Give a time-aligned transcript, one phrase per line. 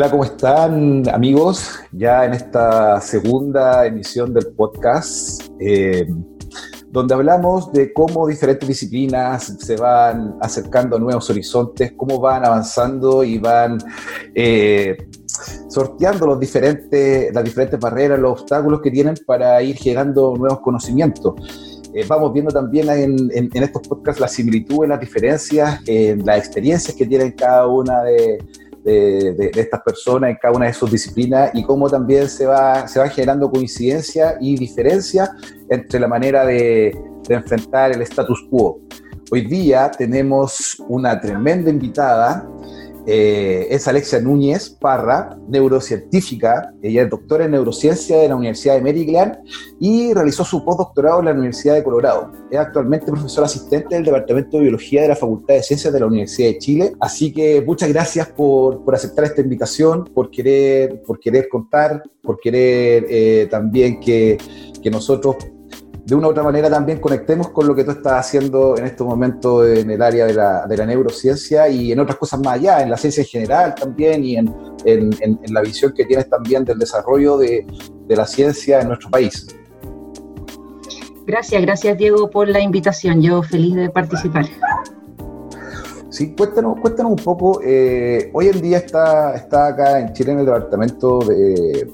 [0.00, 1.78] Hola, ¿cómo están amigos?
[1.92, 6.08] Ya en esta segunda emisión del podcast, eh,
[6.88, 13.22] donde hablamos de cómo diferentes disciplinas se van acercando a nuevos horizontes, cómo van avanzando
[13.22, 13.76] y van
[14.34, 14.96] eh,
[15.68, 21.34] sorteando los diferentes, las diferentes barreras, los obstáculos que tienen para ir llegando nuevos conocimientos.
[21.92, 27.04] Eh, vamos viendo también en, estos podcasts las similitudes, las diferencias, en las experiencias que
[27.04, 28.38] tienen cada una de,
[28.84, 33.08] estas personas en cada una de sus disciplinas y cómo también se va, se va
[33.08, 35.30] generando coincidencia y diferencia
[35.68, 36.96] entre la manera de,
[37.28, 38.80] de enfrentar el status quo.
[39.30, 42.48] Hoy día tenemos una tremenda invitada
[43.06, 46.72] eh, es Alexia Núñez Parra, neurocientífica.
[46.82, 49.38] Ella es doctora en neurociencia de la Universidad de Maryland
[49.78, 52.32] y realizó su postdoctorado en la Universidad de Colorado.
[52.50, 56.06] Es actualmente profesora asistente del Departamento de Biología de la Facultad de Ciencias de la
[56.06, 56.92] Universidad de Chile.
[57.00, 62.38] Así que muchas gracias por, por aceptar esta invitación, por querer, por querer contar, por
[62.38, 64.38] querer eh, también que,
[64.82, 65.36] que nosotros
[66.10, 69.04] de una u otra manera también conectemos con lo que tú estás haciendo en este
[69.04, 72.82] momento en el área de la, de la neurociencia y en otras cosas más allá,
[72.82, 74.52] en la ciencia en general también y en
[74.84, 77.64] la visión que tienes también del desarrollo de,
[78.08, 79.46] de la ciencia en nuestro país.
[81.26, 83.22] Gracias, gracias Diego por la invitación.
[83.22, 84.46] Yo feliz de participar.
[86.20, 87.62] Sí, cuéntanos, cuéntanos un poco.
[87.64, 91.88] Eh, hoy en día está, está acá en Chile en el departamento de,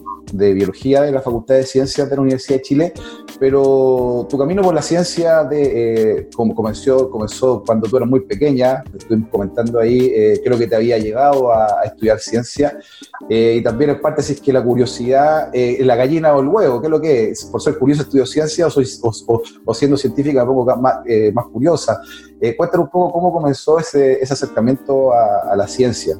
[0.52, 2.92] Biología de la Facultad de Ciencias de la Universidad de Chile,
[3.38, 8.82] pero tu camino por la ciencia de, eh, comenzó, comenzó cuando tú eras muy pequeña,
[8.98, 12.76] estoy comentando ahí, eh, creo que te había llegado a, estudiar ciencia,
[13.30, 16.80] eh, y también en parte si es que la curiosidad, la gallina o el huevo,
[16.80, 17.44] ¿qué es lo que es?
[17.44, 18.84] ¿Por ser curioso estudio ciencia o, soy,
[19.64, 20.96] o, siendo científica poco más,
[21.32, 22.00] más curiosa?
[22.56, 26.16] Cuéntanos un poco cómo comenzó ese, acercamiento a, la ciencia.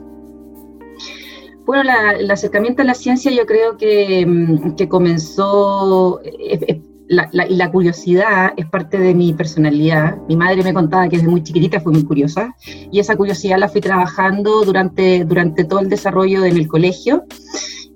[1.64, 7.70] Bueno, el acercamiento a la ciencia yo creo que, mm, comenzó, eh, eh, y la
[7.70, 10.16] curiosidad es parte de mi personalidad.
[10.28, 12.54] Mi madre me contaba que desde muy chiquitita fue muy curiosa
[12.90, 17.24] y esa curiosidad la fui trabajando durante, durante todo el desarrollo en el colegio.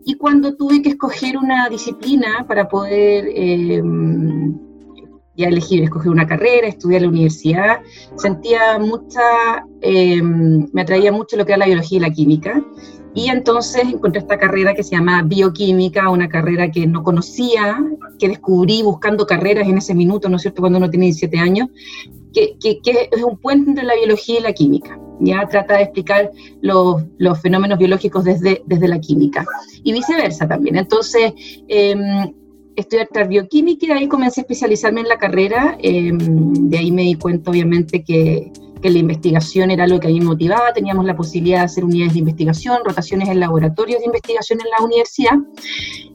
[0.04, 3.82] Y cuando tuve que escoger una disciplina para poder eh,
[5.40, 7.78] ya elegir, escoger una carrera, estudiar la universidad,
[8.16, 12.62] sentía mucha, me atraía mucho lo que era la biología y la química.
[13.12, 17.76] Y entonces encontré esta carrera que se llama bioquímica, una carrera que no conocía,
[18.18, 21.68] que descubrí buscando carreras en ese minuto, ¿no es cierto?, cuando uno tiene 17 años,
[22.32, 24.98] que, que, es un puente entre la biología y la química.
[25.18, 26.30] Ya trata de explicar
[26.62, 29.44] los, los fenómenos biológicos desde, desde la química
[29.82, 30.76] y viceversa también.
[30.76, 31.32] Entonces,
[31.68, 32.32] eh,
[32.80, 35.76] estudiar bioquímica y ahí comencé a especializarme en la carrera.
[35.80, 36.18] Em,
[36.68, 40.20] de ahí me di cuenta, obviamente, que que la investigación era lo que a mí
[40.20, 44.60] me motivaba, teníamos la posibilidad de hacer unidades de investigación, rotaciones en laboratorios de investigación
[44.60, 45.36] en la universidad,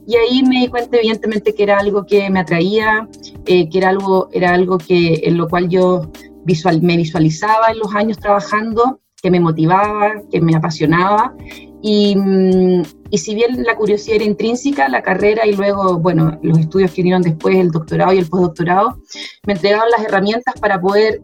[0.06, 3.08] y ahí me di cuenta evidentemente que era algo que me atraía,
[3.46, 6.10] eh, que era algo, era algo que, en lo cual yo
[6.44, 11.34] visual, me visualizaba en los años trabajando, que me motivaba, que me apasionaba,
[11.82, 16.58] y, mm, y, si bien la curiosidad era intrínseca, la carrera y luego, bueno, los
[16.58, 18.98] estudios que vinieron después, el doctorado y el postdoctorado,
[19.46, 21.20] me entregaron las herramientas para poder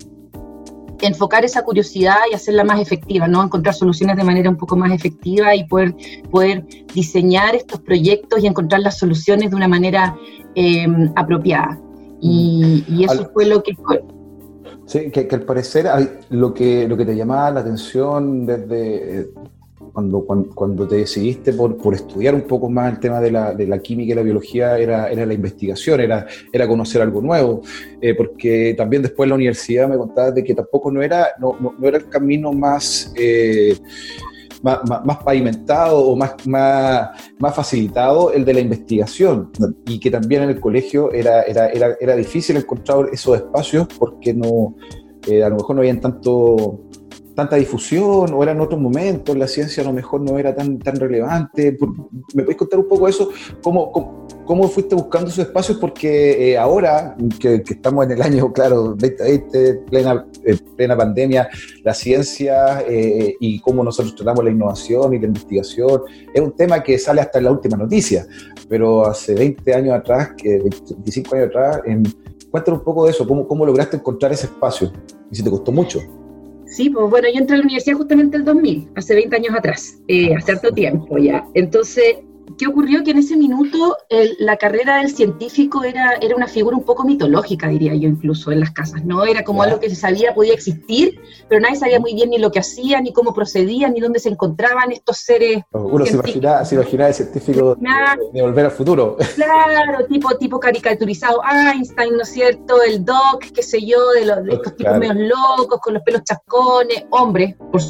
[1.02, 3.42] enfocar esa curiosidad y hacerla más efectiva, ¿no?
[3.42, 5.94] Encontrar soluciones de manera un poco más efectiva y poder,
[6.30, 6.64] poder
[6.94, 10.16] diseñar estos proyectos y encontrar las soluciones de una manera
[10.54, 11.78] em, apropiada.
[12.20, 13.02] Y, mm.
[13.02, 13.74] eso fue lo que...
[14.92, 15.86] Sí, que, al parecer
[16.28, 19.30] lo que, lo que te llamaba la atención desde,
[19.90, 20.22] cuando,
[20.54, 23.78] cuando, te decidiste por, por, estudiar un poco más el tema de la, de la,
[23.78, 27.62] química y la biología era, era la investigación, era, era conocer algo nuevo,
[28.02, 31.56] eh, porque también después en la universidad me contabas de que tampoco no era, no,
[31.58, 33.74] no, era el camino más, eh,
[34.62, 39.50] más, más, pavimentado o más, más, facilitado el de la investigación,
[39.86, 44.32] y que también en el colegio era, era, era, era difícil encontrar esos espacios porque
[44.34, 44.76] no,
[45.28, 46.80] eh, a lo mejor no habían tanto
[47.34, 50.78] tanta difusión o era en otros momentos, la ciencia a lo mejor no era tan,
[50.78, 51.76] tan relevante.
[52.34, 53.30] ¿Me puedes contar un poco eso?
[53.62, 54.21] ¿Cómo, cómo,
[54.68, 55.78] fuiste buscando esos espacios?
[55.78, 61.48] Porque eh, ahora que, estamos en el año, claro, 2020, plena, eh, plena pandemia,
[61.82, 66.02] la ciencia eh, y cómo nosotros tratamos la innovación y la investigación
[66.32, 68.26] es un tema que sale hasta en la última noticia,
[68.68, 72.02] pero hace 20 años atrás, que 25 años atrás, en,
[72.50, 74.92] cuéntanos un poco de eso, cómo, cómo lograste encontrar ese espacio
[75.30, 76.00] y si te costó mucho.
[76.66, 79.98] Sí, pues bueno, yo entré a la universidad justamente el 2000, hace 20 años atrás,
[80.36, 81.46] hace harto tiempo ya.
[81.52, 82.16] Entonces,
[82.58, 83.02] ¿qué ocurrió?
[83.04, 83.96] Que en ese minuto
[84.38, 88.60] la carrera del científico era, era una figura un poco mitológica, diría yo, incluso en
[88.60, 89.24] las casas, ¿no?
[89.24, 92.50] Era como algo que se sabía podía existir, pero nadie sabía muy bien ni lo
[92.50, 95.62] que hacían, ni cómo procedían, ni dónde se encontraban estos seres.
[95.72, 99.16] Uno se imaginaba, se imaginaba el científico de, volver al futuro.
[99.34, 102.82] Claro, tipo, tipo caricaturizado, Einstein, ¿no es cierto?
[102.82, 106.22] El Doc, qué sé yo, de, los, de estos tipos medio locos, con los pelos
[106.24, 107.80] chascones, hombres, por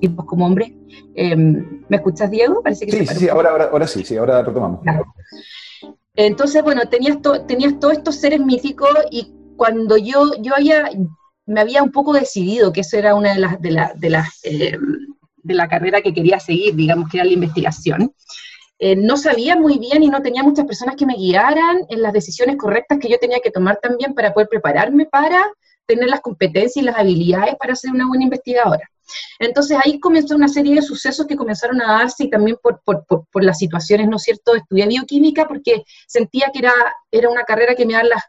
[0.00, 0.72] tipos como hombres.
[1.14, 2.62] Em, ¿Me escuchas, Diego?
[2.62, 4.80] Parece que sí, sí, ahora, ahora, ahora, sí, sí, ahora retomamos.
[6.14, 10.90] Entonces, bueno, tenías, tenías todos estos seres míticos y cuando yo, yo había,
[11.46, 14.40] me había un poco decidido que eso era una de las, de, la, de, las,
[14.42, 15.06] em,
[15.42, 18.12] de la carrera que quería seguir, digamos, que era la investigación.
[18.78, 22.14] Eh, no sabía muy bien y no tenía muchas personas que me guiaran en las
[22.14, 25.46] decisiones correctas que yo tenía que tomar también para poder prepararme para
[25.84, 28.88] tener las competencias y las habilidades para ser una buena investigadora.
[29.38, 33.44] Entonces ahí comenzó una serie de sucesos que comenzaron a darse y también por, por,
[33.44, 34.54] las situaciones, ¿no es cierto?
[34.54, 36.72] Estudié bioquímica porque sentía que era,
[37.10, 38.22] era una carrera que me daba las,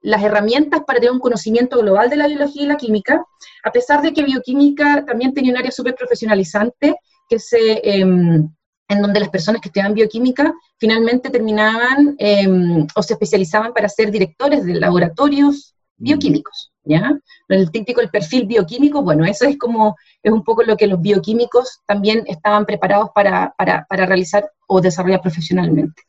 [0.00, 3.24] las herramientas para tener un conocimiento global de la biología y la química,
[3.64, 6.96] a pesar de que bioquímica también tenía un área súper profesionalizante
[7.28, 7.80] que se...
[7.82, 8.48] Em,
[8.86, 14.10] en donde las personas que estudiaban bioquímica finalmente terminaban em, o se especializaban para ser
[14.10, 16.73] directores de laboratorios bioquímicos.
[16.84, 17.18] ¿Ya?
[17.48, 21.00] El típico, el perfil bioquímico, bueno, eso es como, es un poco lo que los
[21.00, 26.02] bioquímicos también estaban preparados para, para, para realizar o desarrollar profesionalmente.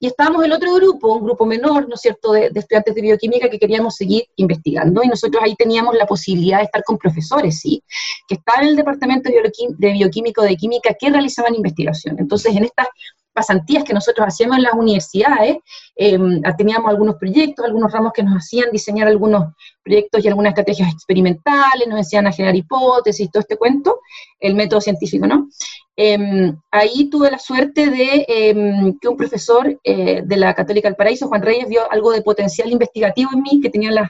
[0.00, 3.48] Y estábamos el otro grupo, un grupo menor, ¿no es cierto?, de, estudiantes de bioquímica
[3.48, 7.82] que queríamos seguir investigando, y nosotros ahí teníamos la posibilidad de estar con profesores, ¿sí?,
[8.28, 12.16] que estaban en el departamento de bioquímico de química que realizaban investigación.
[12.18, 12.86] Entonces, en estas
[13.32, 15.56] pasantías que nosotros hacíamos en las universidades,
[15.96, 20.92] em, teníamos algunos proyectos, algunos ramos que nos hacían diseñar algunos proyectos y algunas estrategias
[20.92, 24.00] experimentales, nos decían a generar hipótesis, todo este cuento,
[24.38, 25.48] el método científico, ¿no?
[25.96, 30.96] Em, ahí tuve la suerte de em, que un profesor eh, de la Católica del
[30.96, 34.08] Paraíso, Juan Reyes, vio algo de potencial investigativo en mí, que tenía las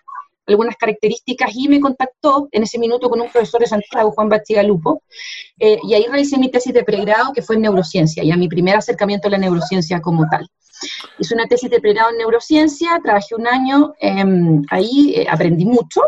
[0.53, 5.03] algunas características y me contactó en ese minuto con un profesor de Santiago, Juan Bastigalupo,
[5.59, 8.77] eh, y ahí realicé mi tesis de pregrado que fue en neurociencia, ya mi primer
[8.77, 10.49] acercamiento a la neurociencia como tal.
[11.19, 16.01] Hice una tesis de pregrado en neurociencia, trabajé un año, em, ahí eh, aprendí mucho,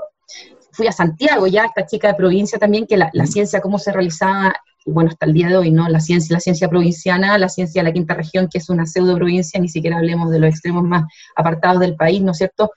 [0.73, 3.93] fui a Santiago ya, esta chica de provincia también, que la, la ciencia, cómo se
[3.93, 4.55] realizaba
[4.87, 5.89] bueno, hasta el día de hoy, ¿no?
[5.89, 9.17] La ciencia, la ciencia provinciana, la ciencia de la quinta región, que es una pseudo
[9.17, 11.05] provincia, ni siquiera hablemos de los extremos más
[11.37, 12.71] apartados del país, ¿no es cierto?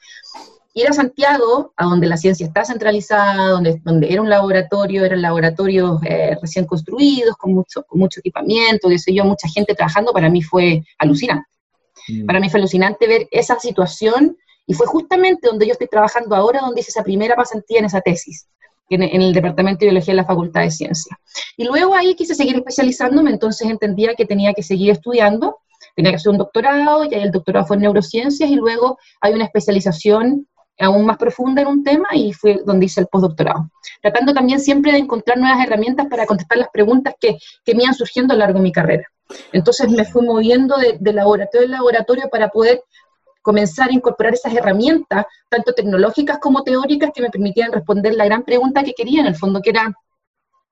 [0.78, 5.22] Ir a Santiago, a donde la ciencia está centralizada, donde, donde era un laboratorio, eran
[5.22, 10.14] laboratorios eh, recién construidos, con mucho, con mucho equipamiento, qué sé yo, mucha gente trabajando,
[10.14, 11.50] para mí fue alucinante.
[12.08, 12.26] Mm.
[12.26, 14.38] Para mí fue alucinante ver esa situación
[14.68, 18.02] y fue justamente donde yo estoy trabajando ahora, donde hice esa primera pasantía en esa
[18.02, 18.48] tesis,
[18.90, 21.18] en, en el Departamento de Biología de la Facultad de Ciencia.
[21.56, 25.58] Y luego ahí quise seguir especializándome, entonces entendía que tenía que seguir estudiando,
[25.96, 29.34] tenía que hacer un doctorado, y ahí el doctorado fue en neurociencias, y luego hay
[29.34, 30.48] una especialización
[30.80, 33.70] aún más profunda en un tema y fue donde hice el postdoctorado.
[34.02, 37.96] Tratando también siempre de encontrar nuevas herramientas para contestar las preguntas que, que me iban
[37.96, 39.06] surgiendo a lo largo de mi carrera.
[39.52, 42.84] Entonces me fui moviendo de, laboratorio en laboratorio para poder
[43.42, 48.44] comenzar a incorporar esas herramientas, tanto tecnológicas como teóricas, que me permitían responder la gran
[48.44, 49.94] pregunta que quería en el fondo, que era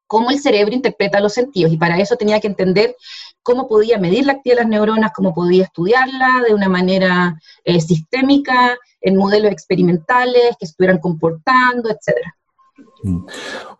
[0.08, 1.72] cómo el cerebro interpreta los sentidos.
[1.72, 2.96] Y para eso tenía que entender
[3.46, 7.80] cómo podía medir la actividad de las neuronas, cómo podía estudiarla de una manera eh,
[7.80, 12.36] sistémica, en modelos experimentales que estuvieran comportando, etcétera.
[13.04, 13.26] Mm.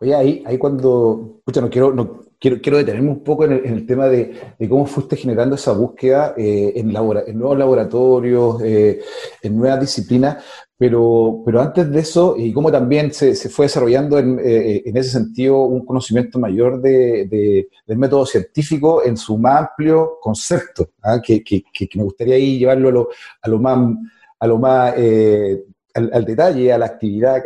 [0.02, 4.06] Oye, ahí, cuando, escucha, no quiero, no, quiero, quiero detenerme un poco en el, tema
[4.08, 9.02] de, cómo fuiste generando esa búsqueda eh, en, en, nuevos laboratorios, eh,
[9.42, 10.44] en nuevas disciplinas,
[10.78, 14.98] pero, pero antes de eso, y cómo también se, se fue desarrollando en, eh, en,
[14.98, 21.22] ese sentido un conocimiento mayor de, del método científico en su más amplio concepto, ¿ah?
[21.24, 23.10] que, que, que, me gustaría ahí llevarlo a lo,
[23.42, 23.98] a lo más
[24.38, 25.64] a lo más eh,
[25.96, 27.42] al, detalle, a la actividad,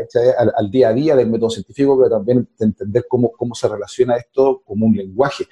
[0.57, 4.63] al, día a día del método científico, pero también entender cómo, cómo se relaciona esto
[4.65, 5.45] como un lenguaje.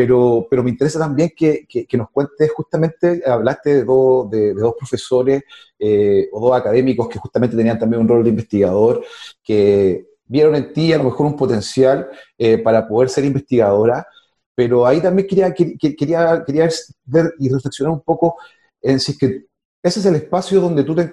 [0.00, 4.72] Pero, pero me interesa también que, que, nos cuentes justamente, hablaste de, dos, de, dos
[4.78, 5.42] profesores
[5.78, 9.04] eh, o dos académicos que justamente tenían también un rol de investigador,
[9.44, 14.06] que vieron en ti a lo mejor un potencial eh, para poder ser investigadora,
[14.54, 16.70] pero ahí también quería, quería, quería
[17.04, 18.38] ver y reflexionar un poco
[18.80, 19.49] en si es que
[19.82, 21.10] ese es el espacio donde tú te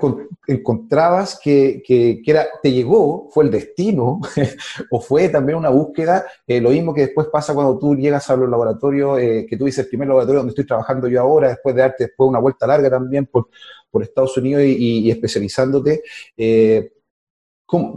[0.48, 4.20] encontrabas que, que, era, te llegó, fue el destino,
[4.92, 8.36] o fue también una búsqueda, eh, lo mismo que después pasa cuando tú llegas a
[8.36, 11.76] los laboratorios, eh, que tú dices el primer laboratorio donde estoy trabajando yo ahora, después
[11.76, 13.48] de darte después una vuelta larga también por,
[13.90, 16.04] por Estados Unidos y, especializándote.
[16.36, 16.92] Eh,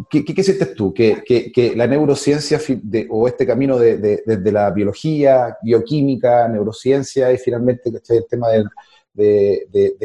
[0.09, 0.95] qué, sientes tú?
[0.95, 2.61] ¿Que, la neurociencia
[3.09, 8.65] o este camino desde de, la biología, bioquímica, neurociencia y finalmente el tema de,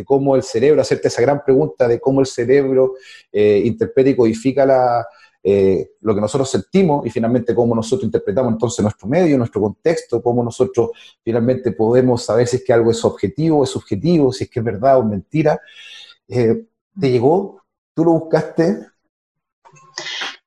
[0.06, 2.94] cómo el cerebro, hacerte esa gran pregunta de cómo el cerebro
[3.32, 5.06] eh, interpreta y codifica la,
[5.48, 10.20] eh, lo que nosotros sentimos y finalmente cómo nosotros interpretamos entonces nuestro medio, nuestro contexto,
[10.20, 10.90] cómo nosotros
[11.24, 14.60] finalmente podemos saber si es que algo es objetivo o es subjetivo, si es que
[14.60, 15.62] es verdad o mentira.
[16.28, 16.66] Eh,
[17.00, 17.62] ¿Te llegó?
[17.94, 18.88] ¿Tú lo buscaste?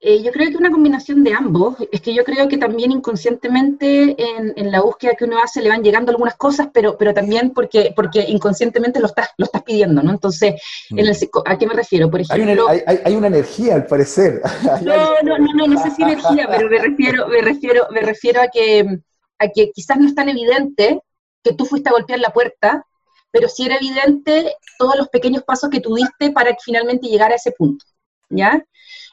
[0.01, 1.77] Eh, yo creo que una combinación de ambos.
[1.91, 5.83] Es que yo creo que también inconscientemente en, la búsqueda que uno hace le van
[5.83, 10.13] llegando algunas cosas, pero, pero también porque, porque inconscientemente lo estás, lo estás pidiendo, ¿no?
[10.13, 10.55] Entonces,
[10.91, 12.11] en el, ¿a qué me refiero?
[12.11, 12.69] Por ejemplo...
[12.69, 14.41] Hay una, hay, una energía, al parecer.
[14.83, 18.41] No, no, no, no, no sé si energía, pero me refiero, me refiero, me refiero
[18.41, 19.01] a que,
[19.39, 21.01] a que quizás no es tan evidente
[21.43, 22.85] que tú fuiste a golpear la puerta,
[23.31, 27.33] pero sí era evidente todos los pequeños pasos que tú diste para que finalmente llegara
[27.33, 27.85] a ese punto,
[28.29, 28.63] ¿ya?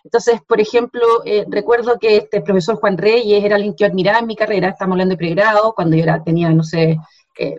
[0.06, 4.20] Entonces, por ejemplo, eh, recuerdo que este profesor Juan Reyes era alguien que yo admiraba
[4.20, 6.98] en mi carrera, estamos hablando de pregrado, cuando yo era, tenía, no sé,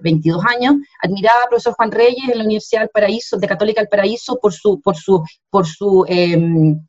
[0.01, 3.81] 22 eh, años, admiraba al profesor Juan Reyes en la Universidad del Paraíso, de Católica
[3.81, 6.81] del Paraíso, por su, por su, por su em,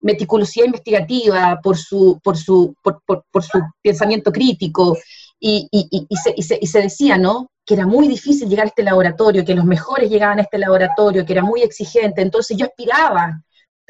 [0.00, 4.98] meticulosidad investigativa, por su, por su, por, por, su pensamiento crítico,
[5.38, 7.48] y, y, y, se, se, y, se, decía, ¿no?
[7.64, 11.24] Que era muy difícil llegar a este laboratorio, que los mejores llegaban a este laboratorio,
[11.24, 12.22] que era muy exigente.
[12.22, 13.40] Entonces yo aspiraba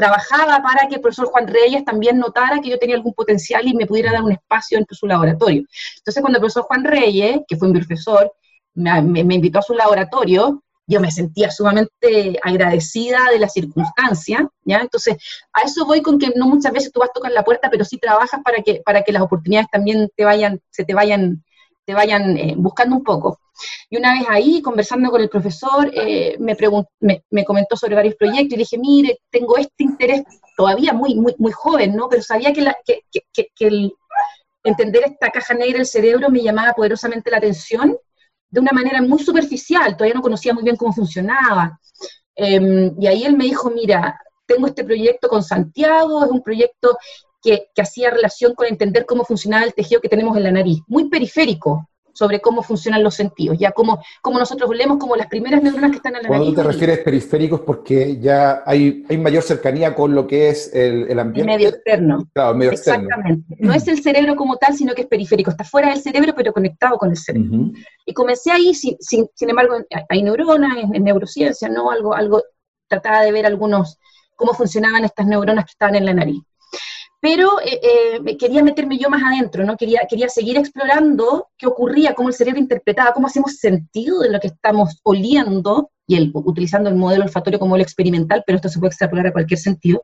[0.01, 3.75] trabajaba para que el profesor Juan Reyes también notara que yo tenía algún potencial y
[3.75, 5.63] me pudiera dar un espacio en su laboratorio.
[5.99, 8.33] Entonces, cuando el profesor Juan Reyes, que fue mi profesor,
[8.75, 14.79] me, invitó a su laboratorio, yo me sentía sumamente agradecida de la circunstancia, ¿ya?
[14.81, 15.17] Entonces,
[15.53, 17.85] a eso voy con que no muchas veces tú vas a tocar la puerta, pero
[17.85, 21.45] sí trabajas para que, para que las oportunidades también te vayan, se te vayan,
[21.85, 23.41] te vayan eh, buscando un poco.
[23.89, 26.57] Y una vez ahí, conversando con el profesor, eh, me,
[27.31, 30.23] me, comentó sobre varios proyectos y dije, mire, tengo este interés
[30.57, 32.09] todavía muy, muy, muy joven, ¿no?
[32.09, 33.91] Pero sabía que, la, que,
[34.63, 37.97] entender esta caja negra del cerebro me llamaba poderosamente la atención
[38.51, 41.79] de una manera muy superficial, todavía no conocía muy bien cómo funcionaba.
[42.35, 46.99] Em, y ahí él me dijo, mira, tengo este proyecto con Santiago, es un proyecto
[47.43, 50.81] que, que, hacía relación con entender cómo funcionaba el tejido que tenemos en la nariz,
[50.87, 55.63] muy periférico, sobre cómo funcionan los sentidos, ya como, como nosotros leemos como las primeras
[55.63, 59.95] neuronas que están en la Cuando te refieres periféricos, porque ya hay, hay mayor cercanía
[59.95, 61.41] con lo que es el, ambiente.
[61.53, 62.29] El medio externo.
[62.33, 63.57] Claro, medio Exactamente.
[63.59, 66.53] No es el cerebro como tal, sino que es periférico, está fuera del cerebro, pero
[66.53, 67.71] conectado con el cerebro.
[68.05, 69.77] Y comencé ahí, sin, sin, embargo,
[70.09, 71.91] hay neuronas, en, neurociencia, ¿no?
[71.91, 72.43] Algo, algo,
[72.89, 73.99] trataba de ver algunos,
[74.37, 76.43] cómo funcionaban estas neuronas que estaban en la nariz
[77.21, 79.77] pero eh, eh, quería meterme yo más adentro, ¿no?
[79.77, 84.41] Quería, quería seguir explorando qué ocurría, cómo el cerebro interpretaba, cómo hacemos sentido de lo
[84.41, 88.81] que estamos oliendo, y el, utilizando el modelo olfatorio como el experimental, pero esto se
[88.81, 90.03] puede extrapolar a cualquier sentido.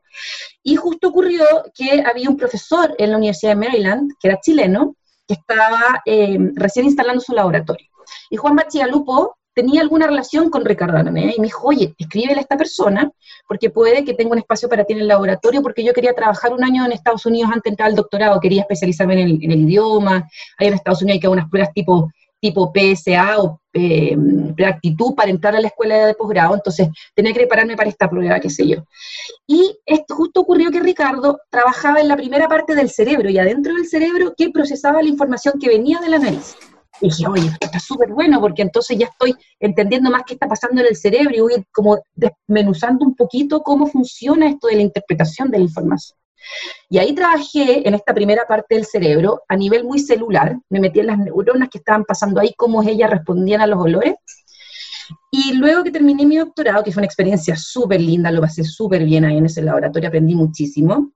[0.63, 1.43] Y justo ocurrió
[1.73, 4.95] que había un profesor en la Universidad de Maryland, que era chileno,
[5.27, 7.87] que estaba eh, recién instalando su laboratorio.
[8.29, 12.41] Y Juan Bachigalupo tenía alguna relación con Ricardo Aranea y me dijo, oye, escríbele a
[12.41, 13.11] esta persona
[13.47, 16.53] porque puede que tenga un espacio para ti en el laboratorio, porque yo quería trabajar
[16.53, 20.29] un año en Estados Unidos antes de entrar al doctorado, quería especializarme en el, idioma,
[20.59, 24.15] ahí en Estados Unidos hay que unas pruebas tipo, tipo PSA o eh,
[25.15, 28.51] para entrar a la escuela de posgrado, entonces tenía que prepararme para esta prueba, qué
[28.51, 28.83] sé yo.
[29.47, 29.75] Y
[30.07, 34.35] justo ocurrió que Ricardo trabajaba en la primera parte del cerebro y adentro del cerebro
[34.37, 36.55] que procesaba la información que venía de la nariz.
[37.01, 40.47] Y dije, oye, esto está súper bueno porque entonces ya estoy entendiendo más qué está
[40.47, 44.81] pasando en el cerebro y voy como desmenuzando un poquito cómo funciona esto de la
[44.81, 46.17] interpretación de la información.
[46.89, 50.99] Y ahí trabajé en esta primera parte del cerebro a nivel muy celular, me metí
[50.99, 54.15] en las neuronas que estaban pasando ahí, cómo ellas respondían a los olores.
[55.31, 59.03] Y luego que terminé mi doctorado, que fue una experiencia súper linda, lo pasé súper
[59.03, 61.11] bien ahí en ese laboratorio, aprendí muchísimo,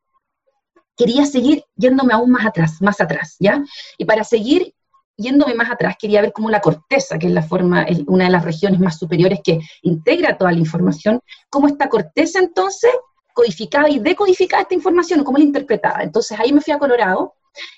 [0.96, 3.64] quería seguir yéndome aún más atrás, más atrás, ¿ya?
[3.98, 4.74] Y para seguir
[5.18, 8.44] yéndome más atrás, quería ver cómo la corteza, que es la forma, una de las
[8.44, 12.92] regiones más superiores que integra toda la información, cómo esta corteza entonces
[13.34, 16.04] codificaba y decodificaba esta información, cómo la interpretaba.
[16.04, 17.34] Entonces ahí me fui a Colorado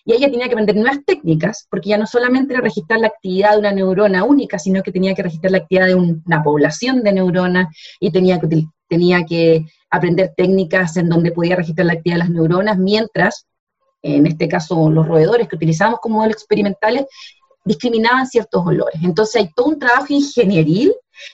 [0.05, 3.53] y ella tenía que aprender nuevas técnicas, porque ya no solamente era registrar la actividad
[3.53, 7.13] de una neurona única, sino que tenía que registrar la actividad de una población de
[7.13, 7.67] neuronas
[7.99, 8.39] y tenía
[8.87, 13.47] tenía que aprender técnicas en donde podía registrar la actividad de las neuronas, mientras
[14.03, 17.05] en este caso los roedores que utilizamos como modelos experimentales,
[17.65, 19.01] discriminaban ciertos olores.
[19.01, 20.93] Entonces hay todo un trabajo ingenieril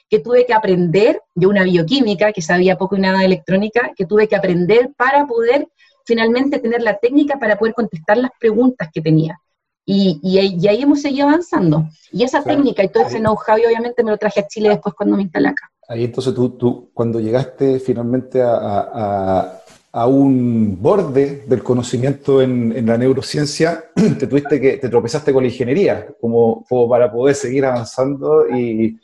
[0.09, 4.05] que tuve que aprender, de una bioquímica que sabía poco y nada de electrónica, que
[4.05, 5.67] tuve que aprender para poder
[6.05, 9.39] finalmente tener la técnica para poder contestar las preguntas que tenía.
[9.85, 11.88] Y, y, ahí hemos seguido avanzando.
[12.11, 15.15] Y esa técnica y todo ese know-how, obviamente me lo traje a Chile después cuando
[15.15, 15.71] me instalé acá.
[15.88, 19.59] Ahí entonces tú, tú cuando llegaste finalmente a, a
[19.93, 26.08] un borde del conocimiento en, la neurociencia, te tuviste que, te tropezaste con la ingeniería,
[26.22, 29.00] como, para poder seguir avanzando y,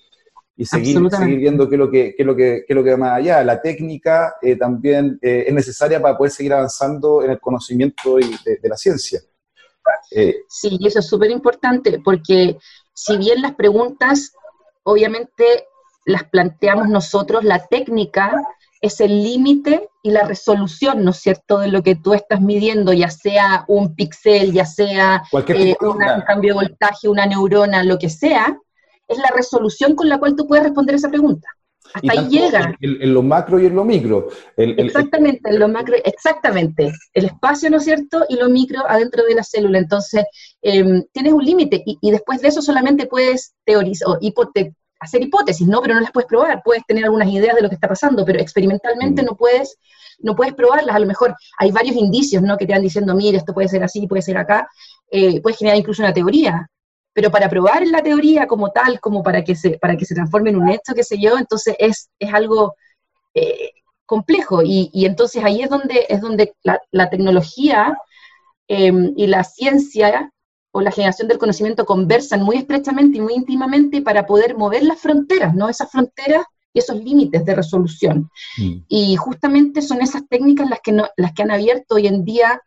[0.63, 3.17] seguir, seguir, viendo qué es lo que, qué lo que, qué lo que va más
[3.17, 3.43] allá.
[3.43, 8.59] La técnica eh, también eh, es necesaria para poder seguir avanzando en el conocimiento de,
[8.61, 9.19] de la ciencia.
[10.11, 12.57] Eh, sí, y eso es súper importante, porque
[12.93, 14.33] si bien las preguntas,
[14.83, 15.67] obviamente
[16.05, 18.31] las planteamos nosotros, la técnica
[18.85, 22.93] es el límite y la resolución, ¿no es cierto?, de lo que tú estás midiendo,
[22.93, 28.09] ya sea un píxel, ya sea eh, un cambio de voltaje, una neurona, lo que
[28.09, 28.57] sea,
[29.07, 31.47] es la resolución con la cual tú puedes responder esa pregunta.
[31.93, 32.75] Hasta ahí llega.
[32.81, 34.27] En, lo macro y en lo micro.
[34.57, 36.91] exactamente, en lo macro, exactamente.
[37.13, 38.25] El espacio, ¿no es cierto?
[38.27, 39.79] Y lo micro adentro de la célula.
[39.79, 40.25] Entonces,
[40.61, 44.17] em, tienes un límite y, después de eso solamente puedes teorizar o
[44.99, 45.81] hacer hipótesis, ¿no?
[45.81, 46.61] Pero no las puedes probar.
[46.63, 49.25] Puedes tener algunas ideas de lo que está pasando, pero experimentalmente mm.
[49.25, 49.77] no puedes
[50.19, 52.57] no puedes probarlas, a lo mejor hay varios indicios, ¿no?
[52.57, 54.69] Que te van diciendo, mire, esto puede ser así, puede ser acá,
[55.11, 56.69] eh, puedes generar incluso una teoría,
[57.13, 60.49] pero para probar la teoría como tal, como para que se, para que se transforme
[60.49, 62.75] en un hecho, qué sé yo, entonces es, es algo
[63.33, 63.71] eh,
[64.05, 64.61] complejo.
[64.63, 67.97] Y, y, entonces ahí es donde, es donde la, tecnología
[68.67, 70.31] em, y la ciencia
[70.75, 74.99] o la generación del conocimiento conversan muy estrechamente y muy íntimamente para poder mover las
[74.99, 75.69] fronteras, ¿no?
[75.69, 78.29] Esas fronteras y esos límites de resolución.
[78.57, 78.79] Mm.
[78.89, 82.61] Y justamente son esas técnicas las que, no, las que han abierto hoy en día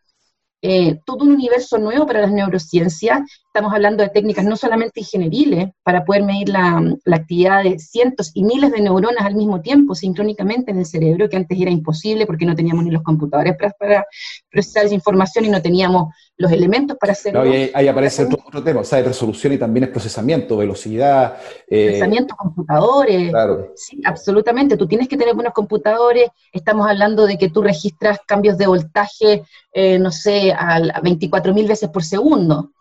[0.63, 3.21] eh, todo un universo nuevo para las neurociencias.
[3.59, 8.45] Estamos hablando de técnicas no solamente ingenieriles para poder medir la, actividad de cientos y
[8.45, 12.45] miles de neuronas al mismo tiempo, sincrónicamente en el cerebro, que antes era imposible porque
[12.45, 14.05] no teníamos ni los computadores para,
[14.49, 17.41] procesar esa información y no teníamos los elementos para hacerlo.
[17.41, 21.35] ahí, aparece otro, tema, o sea, resolución y también es procesamiento, velocidad.
[21.67, 23.29] Eh, procesamiento, computadores.
[23.29, 23.73] Claro.
[23.75, 24.77] Sí, absolutamente.
[24.77, 26.29] Tú tienes que tener buenos computadores.
[26.53, 31.89] Estamos hablando de que tú registras cambios de voltaje, eh, no sé, a 24.000 veces
[31.89, 32.71] por segundo.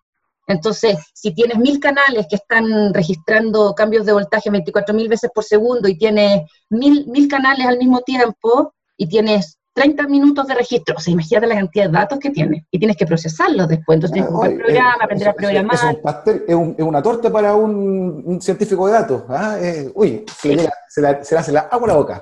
[0.48, 5.88] Entonces, si tienes mil canales que están registrando cambios de voltaje 24.000 veces por segundo
[5.88, 11.00] y tienes mil, mil canales al mismo tiempo y tienes 30 minutos de registro, o
[11.00, 13.96] sea, imagínate la cantidad de datos que tienes y tienes que procesarlos después.
[13.96, 15.74] Entonces tienes que el programa, eh, aprender a programar.
[15.74, 19.22] Es, un pastel, es, un, es, una torta para un, científico de datos.
[19.28, 19.58] ¿ah?
[19.60, 22.20] Eh, uy, se, le, se, le hace la agua a la boca.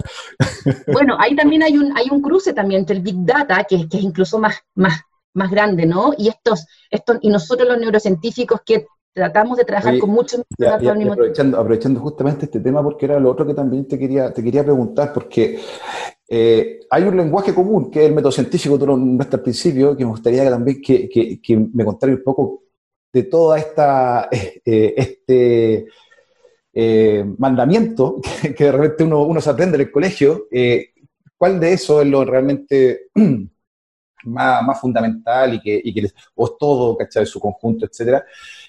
[0.93, 3.99] Bueno, ahí también hay un, hay un cruce también entre el Big Data, que, que
[3.99, 5.01] es incluso más, más,
[5.37, 6.13] más grande, ¿no?
[6.17, 11.59] Y estos, estos, y nosotros los neurocientíficos que tratamos de trabajar con muchos mismo aprovechando,
[11.59, 15.13] aprovechando justamente este tema, porque era lo otro que también te quería, te quería preguntar,
[15.13, 15.59] porque
[16.29, 20.05] eh, hay un lenguaje común, que es el método científico, tú lo al principio, que
[20.05, 22.63] me gustaría también que, que, me contara un poco
[23.13, 25.87] de toda esta, eh, este
[26.75, 30.47] eh, mandamiento que, que, de repente uno, uno se aprende en el colegio.
[31.39, 33.09] ¿Cuál de eso es lo realmente
[34.27, 37.27] más, fundamental y que, y que o es todo, ¿cachai?
[37.27, 38.25] Su conjunto, etcétera.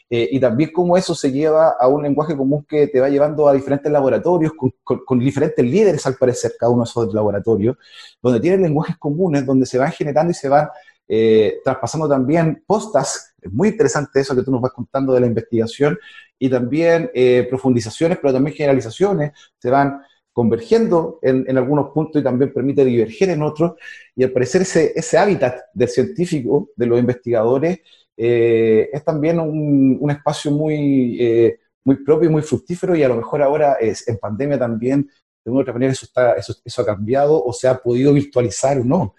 [0.10, 3.48] Eh, y también cómo eso se lleva a un lenguaje común que te va llevando
[3.48, 7.76] a diferentes laboratorios, con, diferentes líderes al parecer, cada uno de esos laboratorios,
[8.22, 10.70] donde tienen lenguajes comunes, donde se van generando y se van
[11.10, 15.28] eh, traspasando también postas, es muy interesante eso que tú nos vas contando de la
[15.28, 15.98] investigación,
[16.40, 20.02] y también eh, profundizaciones, pero también generalizaciones, se van
[20.38, 23.72] convergiendo en, algunos puntos y también permite diverger en otros.
[24.16, 27.80] Y al parecer ese, ese hábitat del científico, de los investigadores,
[28.16, 33.16] eh, es también un, espacio muy, eh, muy propio y muy fructífero y a lo
[33.16, 35.10] mejor ahora es, en pandemia también,
[35.44, 38.14] de una u otra manera, eso, está, eso, eso ha cambiado o se ha podido
[38.14, 39.16] virtualizar o no.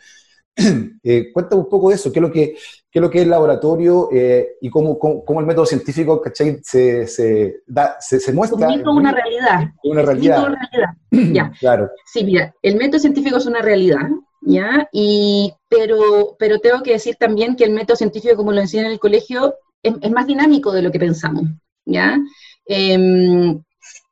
[1.02, 2.56] Eh, cuéntame un poco de eso, qué es lo que,
[2.90, 7.06] qué es, lo que es el laboratorio eh, y cómo, cómo, el método científico Se,
[7.06, 8.68] se, da, se, muestra.
[8.68, 9.68] Un mito, una realidad.
[9.84, 10.46] Una realidad.
[10.46, 10.94] Una realidad.
[11.34, 11.52] ya.
[11.58, 11.90] Claro.
[12.12, 14.08] Sí, mira, el método científico es una realidad,
[14.42, 14.88] ¿ya?
[14.92, 18.92] Y, pero, pero tengo que decir también que el método científico, como lo enseñan en
[18.92, 21.44] el colegio, es, es más dinámico de lo que pensamos,
[21.84, 22.18] ¿ya?
[22.66, 23.58] Eh,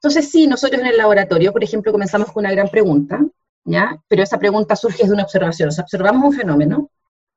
[0.07, 3.21] entonces, sí, nosotros en el laboratorio, por ejemplo, comenzamos con una gran pregunta,
[3.65, 4.01] ¿ya?
[4.09, 5.69] Pero esa pregunta surge de una observación.
[5.69, 6.91] O sea, observamos un fenómeno,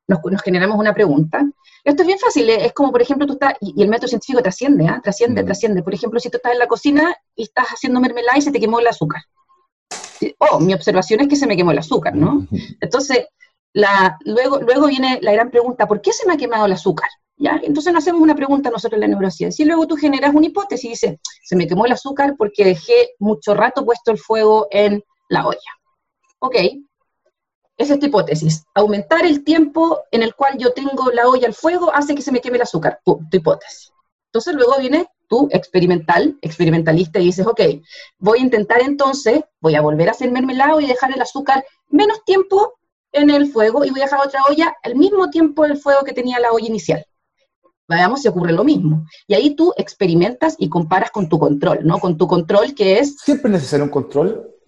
[0.09, 1.45] nos, generamos una pregunta.
[1.83, 2.65] Esto es bien fácil, ¿eh?
[2.65, 4.99] es como, por ejemplo, tú estás, y, el método científico trasciende, ¿ah?
[5.01, 5.45] Trasciende, mm.
[5.45, 5.83] trasciende.
[5.83, 8.59] Por ejemplo, si tú estás en la cocina y estás haciendo mermelada y se te
[8.59, 9.21] quemó el azúcar.
[10.39, 12.45] Oh, mi observación es que se me quemó el azúcar, ¿no?
[12.81, 13.27] Entonces,
[13.73, 17.09] la, luego, luego viene la gran pregunta, ¿por qué se me ha quemado el azúcar?
[17.37, 17.57] ¿Ya?
[17.63, 20.85] Entonces nos hacemos una pregunta nosotros en la neurociencia y luego tú generas una hipótesis
[20.85, 25.01] y dices, se me quemó el azúcar porque dejé mucho rato puesto el fuego en
[25.29, 25.71] la olla.
[26.39, 26.55] Ok,
[27.79, 28.65] es esta hipótesis.
[28.75, 32.31] Aumentar el tiempo en el cual yo tengo la olla al fuego hace que se
[32.31, 32.99] me queme el azúcar.
[33.03, 33.91] tu hipótesis.
[34.27, 37.61] Entonces luego viene tú, experimental, experimentalista, y dices, ok,
[38.19, 42.23] voy a intentar entonces, voy a volver a hacer mermelado y dejar el azúcar menos
[42.25, 42.73] tiempo
[43.11, 46.13] en el fuego y voy a dejar otra olla al mismo tiempo del fuego que
[46.13, 47.05] tenía la olla inicial.
[47.87, 49.05] Veamos si ocurre lo mismo.
[49.25, 51.97] Y ahí tú experimentas y comparas con tu control, ¿no?
[51.97, 53.15] Con tu control que es...
[53.17, 54.58] ¿Siempre es necesario un control?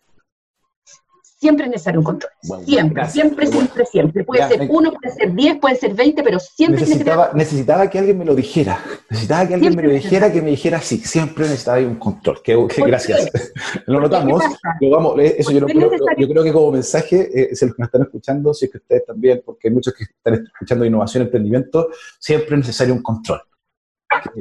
[1.42, 2.32] Siempre es necesario un control.
[2.66, 4.24] siempre, siempre, siempre, siempre.
[4.24, 8.20] Puede ser uno, puede ser diez, puede ser veinte, pero siempre necesitaba, necesitaba que alguien
[8.20, 8.80] me lo dijera.
[9.10, 12.42] Necesitaba que alguien me lo dijera, que me dijera sí, siempre necesitaba un control.
[12.44, 13.28] Que, gracias.
[13.88, 14.44] lo notamos.
[14.92, 18.04] vamos, eh, eso yo, yo, creo que como mensaje, eh, si los que me están
[18.04, 22.56] escuchando, si es que ustedes también, porque hay muchos que están escuchando innovación, emprendimiento, siempre
[22.56, 23.42] es necesario un control.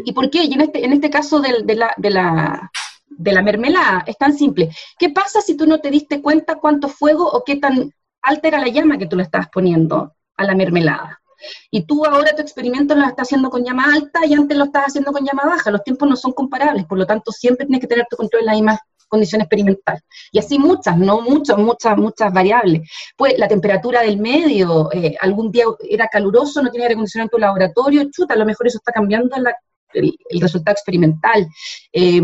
[0.04, 0.44] ¿Y por qué?
[0.44, 2.70] Y en este, en este caso de, la, de la
[3.10, 4.04] de la mermelada.
[4.06, 4.70] Es tan simple.
[4.98, 7.92] ¿Qué pasa si tú no te diste cuenta cuánto fuego o qué tan
[8.22, 11.20] alta era la llama que tú le estabas poniendo a la mermelada?
[11.70, 14.88] Y tú ahora tu experimento lo estás haciendo con llama alta y antes lo estás
[14.88, 15.70] haciendo con llama baja.
[15.70, 18.46] Los tiempos no son comparables, por lo tanto siempre tienes que tener tu control en
[18.46, 20.00] la misma condición experimental.
[20.30, 22.88] Y así muchas, no muchas, muchas, muchas variables.
[23.16, 27.30] Pues la temperatura del medio, eh, algún día era caluroso, no tenía aire acondicionado en
[27.30, 31.46] tu laboratorio, chuta, a lo mejor eso está cambiando el, resultado experimental.
[31.92, 32.22] Eh,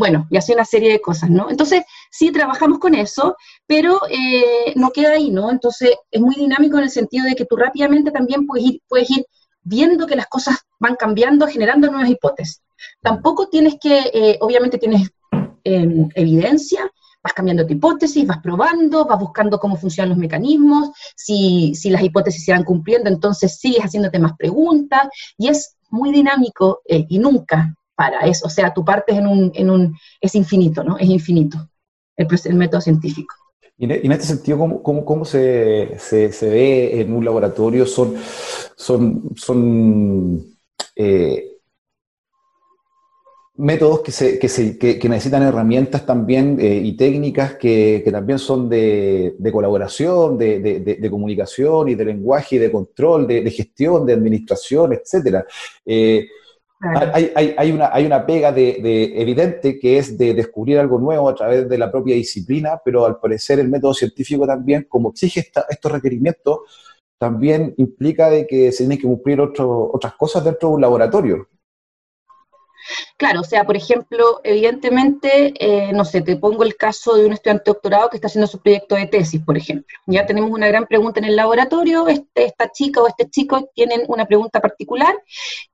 [0.00, 1.50] bueno, y así una serie de cosas, ¿no?
[1.50, 3.36] Entonces, sí trabajamos con eso,
[3.66, 5.50] pero eh, no queda ahí, ¿no?
[5.50, 9.10] Entonces, es muy dinámico en el sentido de que tú rápidamente también puedes ir, puedes
[9.10, 9.26] ir
[9.62, 12.62] viendo que las cosas van cambiando, generando nuevas hipótesis.
[13.02, 15.10] Tampoco tienes que, eh, obviamente tienes
[15.64, 16.90] em, evidencia,
[17.22, 22.02] vas cambiando tu hipótesis, vas probando, vas buscando cómo funcionan los mecanismos, si, si las
[22.02, 27.18] hipótesis se van cumpliendo, entonces sigues haciéndote más preguntas, y es muy dinámico eh, y
[27.18, 28.46] nunca para eso.
[28.46, 30.96] O sea, tu parte es, en un, en un, es infinito, ¿no?
[30.96, 31.58] Es infinito
[32.16, 33.34] el, método científico.
[33.76, 37.84] Y en este sentido, ¿cómo, cómo, cómo se, se, se, ve en un laboratorio?
[37.84, 38.14] Son,
[38.74, 40.42] son, son
[40.96, 41.58] eh,
[43.56, 48.70] métodos que, se, que, se, que, necesitan herramientas también eh, y técnicas que, también son
[48.70, 54.14] de, de colaboración, de, de, comunicación y de lenguaje y de control, de, gestión, de
[54.14, 55.44] administración, etcétera.
[55.84, 56.26] Eh,
[56.80, 61.34] hay, hay, una, hay una pega de, evidente que es de descubrir algo nuevo a
[61.34, 65.92] través de la propia disciplina, pero al parecer el método científico también, como exige estos
[65.92, 66.60] requerimientos,
[67.18, 71.48] también implica de que se tienen que cumplir otras cosas dentro de un laboratorio.
[73.16, 77.32] Claro, o sea, por ejemplo, evidentemente, eh, no sé, te pongo el caso de un
[77.32, 79.86] estudiante doctorado que está haciendo su proyecto de tesis, por ejemplo.
[80.06, 84.02] Ya tenemos una gran pregunta en el laboratorio, este, esta chica o este chico tienen
[84.08, 85.14] una pregunta particular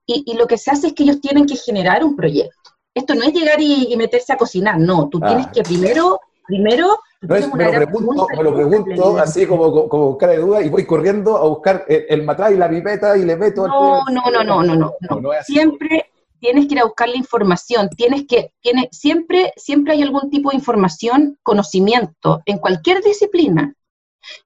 [0.04, 2.70] y, lo que se hace es que ellos tienen que generar un proyecto.
[2.94, 5.52] Esto no es llegar y, meterse a cocinar, no, tú tienes ah.
[5.52, 10.32] que primero, primero no es, me, lo pregunto, me lo pregunto así como, como cara
[10.32, 13.66] de duda y voy corriendo a buscar el, el y la pipeta y le meto...
[13.66, 15.30] No, no, no, no, no, no, no, no.
[15.42, 20.30] Siempre, tienes que ir a buscar la información, tienes que, tiene, siempre, siempre hay algún
[20.30, 23.74] tipo de información, conocimiento, en cualquier disciplina,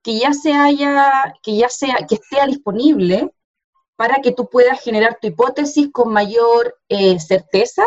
[0.03, 3.31] que ya se haya, que ya sea, que esté disponible
[3.97, 7.85] para que tú puedas generar tu hipótesis con mayor eh, certeza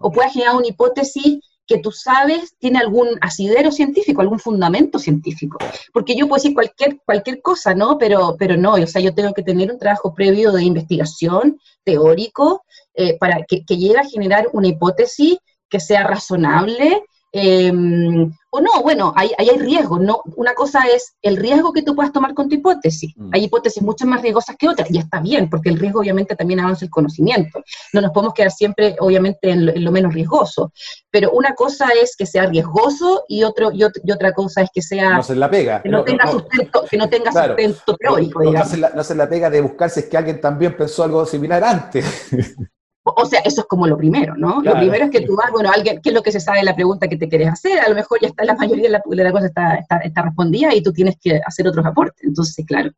[0.00, 5.58] o puedas generar una hipótesis que tú sabes tiene algún asidero científico, algún fundamento científico.
[5.92, 7.98] Porque yo puedo decir cualquier, cualquier cosa, ¿no?
[7.98, 12.64] Pero, pero no, o sea, yo tengo que tener un trabajo previo de investigación teórico
[12.94, 17.02] eh, para que, que llegue a generar una hipótesis que sea razonable
[17.38, 19.98] Em, o no, bueno, ahí, hay riesgo.
[19.98, 23.12] No, una cosa es el riesgo que tú puedas tomar con tu hipótesis.
[23.14, 23.30] Mm.
[23.34, 26.60] Hay hipótesis mucho más riesgosas que otras, y está bien, porque el riesgo obviamente también
[26.60, 27.62] avanza el conocimiento.
[27.92, 30.72] No nos podemos quedar siempre, obviamente, en lo, menos riesgoso.
[31.10, 35.16] Pero una cosa es que sea riesgoso y, otro, y, otra cosa es que sea...
[35.16, 35.82] No se la pega.
[35.82, 38.42] Que no, tenga sustento, que no tenga sustento teórico.
[38.42, 41.04] No, se la, no se la pega de buscar si es que alguien también pensó
[41.04, 42.06] algo similar antes.
[43.14, 44.60] O sea, eso es como lo primero, ¿no?
[44.62, 46.64] Lo primero es que tú vas, bueno, alguien, ¿qué es lo que se sabe de
[46.64, 47.78] la pregunta que te quieres hacer?
[47.78, 50.74] A lo mejor ya está la mayoría de la, de la cosa está, está, respondida
[50.74, 52.24] y tú tienes que hacer otros aportes.
[52.24, 52.90] Entonces, claro.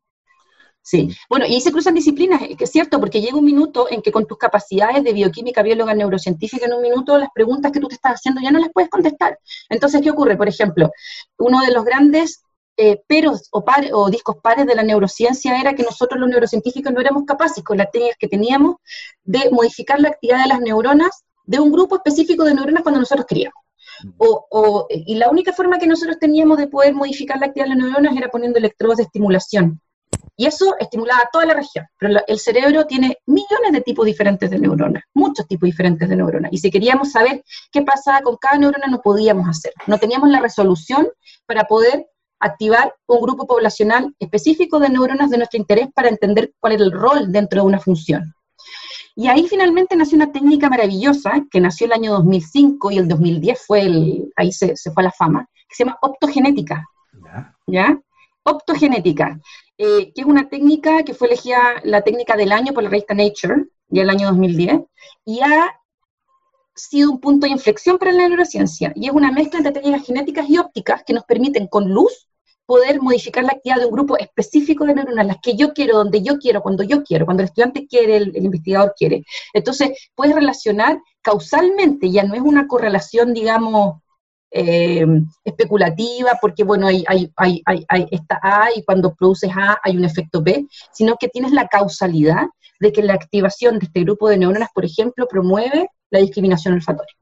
[0.80, 1.10] Sí.
[1.28, 4.26] Bueno, y se cruzan disciplinas, que es cierto, porque llega un minuto en que con
[4.26, 8.14] tus capacidades de bioquímica, bióloga, neurocientífica, en un minuto las preguntas que tú te estás
[8.14, 9.38] haciendo ya no las puedes contestar.
[9.68, 10.38] Entonces, ¿qué ocurre?
[10.38, 10.90] Por ejemplo,
[11.38, 12.42] uno de los grandes
[12.80, 17.00] eh, peros o, o discos pares de la neurociencia era que nosotros los neurocientíficos no
[17.00, 18.76] éramos capaces con las técnicas que teníamos
[19.24, 23.26] de modificar la actividad de las neuronas de un grupo específico de neuronas cuando nosotros
[23.26, 23.60] queríamos.
[24.18, 27.84] O, y la única forma que nosotros teníamos de poder modificar la actividad de las
[27.84, 29.80] neuronas era poniendo electrodos de estimulación.
[30.36, 31.84] Y eso estimulaba a toda la región.
[31.98, 36.52] Pero el cerebro tiene millones de tipos diferentes de neuronas, muchos tipos diferentes de neuronas.
[36.52, 39.72] Y si queríamos saber qué pasaba con cada neurona, no podíamos hacer.
[39.88, 41.08] No teníamos la resolución
[41.44, 42.06] para poder
[42.40, 46.92] activar un grupo poblacional específico de neuronas de nuestro interés para entender cuál es el
[46.92, 48.34] rol dentro de una función.
[49.16, 53.66] Y ahí finalmente nació una técnica maravillosa que nació el año 2005 y el 2010
[53.66, 56.84] fue el, ahí se, fue a la fama, que se llama optogenética.
[57.66, 57.98] ¿Ya?
[58.48, 59.38] optogenética,
[59.76, 63.14] eh, que es una técnica que fue elegida la técnica del año por la revista
[63.14, 64.80] Nature, ya el año 2010,
[65.24, 65.74] y ha
[66.78, 70.48] sido un punto de inflexión para la neurociencia, y es una mezcla entre técnicas genéticas
[70.48, 72.28] y ópticas que nos permiten con luz
[72.68, 76.20] poder modificar la actividad de un grupo específico de neuronas, las que yo quiero, donde
[76.22, 79.24] yo quiero, cuando yo quiero, cuando el estudiante quiere, el, investigador quiere.
[79.54, 84.02] Entonces, puedes relacionar causalmente, ya no es una correlación, digamos,
[84.50, 85.06] eh,
[85.44, 90.04] especulativa, porque bueno, hay, hay, hay, hay, está A y cuando produces A hay un
[90.04, 92.48] efecto B, sino que tienes la causalidad
[92.80, 97.14] de que la activación de este grupo de neuronas, por ejemplo, promueve la discriminación olfatoria.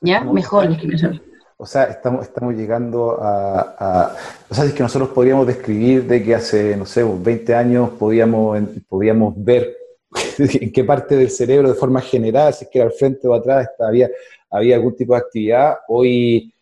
[0.00, 0.22] ¿Ya?
[0.22, 1.20] Mejor discriminación
[1.56, 4.14] o sea, estamos, estamos llegando a,
[4.50, 8.58] O sea, es que nosotros podríamos describir de que hace, no sé, 20 años podíamos,
[8.88, 9.76] podíamos ver
[10.38, 13.34] en qué parte del cerebro de forma general, si es que era al frente o
[13.34, 14.10] atrás, había,
[14.50, 15.76] había algún tipo de actividad.
[15.88, 16.52] Hoy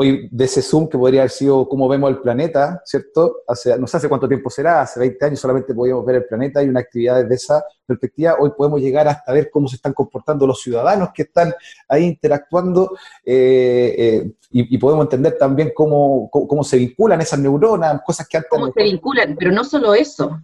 [0.00, 3.38] hoy de ese zoom que podría haber sido cómo vemos el planeta, ¿cierto?
[3.48, 6.62] Hace, no sé hace cuánto tiempo será, hace 20 años solamente podíamos ver el planeta
[6.62, 10.46] y una actividad desde esa perspectiva, hoy podemos llegar hasta ver cómo se están comportando
[10.46, 11.52] los ciudadanos que están
[11.88, 18.28] ahí interactuando eh, eh, y, podemos entender también cómo, cómo, se vinculan esas neuronas, cosas
[18.28, 18.50] que antes...
[18.50, 20.38] Cómo se vinculan, pero no solo eso,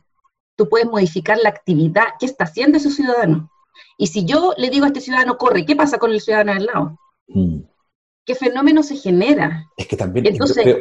[0.57, 3.49] tú puedes modificar la actividad que está haciendo ese ciudadano.
[3.99, 6.67] Y si yo le digo a este ciudadano, corre, ¿qué pasa con el ciudadano al
[6.67, 6.99] lado?
[7.29, 7.61] Mm
[8.25, 9.71] qué fenómeno se genera.
[9.77, 10.37] Es que también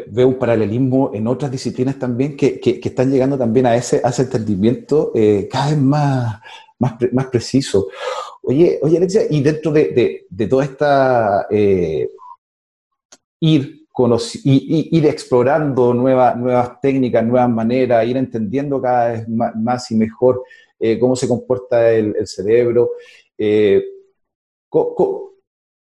[0.08, 5.12] veo, un paralelismo en otras disciplinas también que, están llegando también a ese, ese entendimiento
[5.13, 6.41] eh, cada vez más,
[6.79, 7.88] más, preciso.
[8.41, 12.10] Oye, oye, Alexia, y dentro de, toda esta eh,
[13.41, 20.43] ir, ir explorando nuevas, nuevas técnicas, nuevas maneras, ir entendiendo cada vez más, y mejor
[20.79, 22.91] eh, cómo se comporta el, cerebro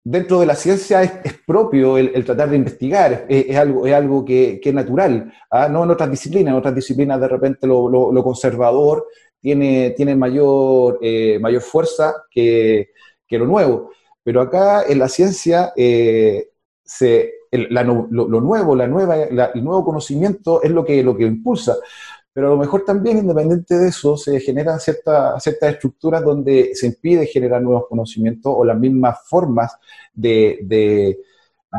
[0.05, 1.13] dentro de la ciencia es,
[1.47, 5.69] propio el, tratar de investigar, es, algo, es algo que, es natural, ¿ah?
[5.69, 9.07] no en otras disciplinas, en otras disciplinas de repente lo, conservador
[9.41, 12.91] tiene, tiene mayor, eh, mayor fuerza que,
[13.31, 13.91] lo nuevo,
[14.23, 16.51] pero acá en la ciencia eh,
[16.85, 18.07] se, lo,
[18.41, 21.75] nuevo, la nueva, el nuevo conocimiento es lo que, lo que impulsa.
[22.35, 26.89] Pero a lo mejor también, independiente de eso, se generan ciertas ciertas estructuras donde se
[26.89, 29.77] impide generar nuevos conocimientos o las mismas formas
[30.13, 31.17] de, de,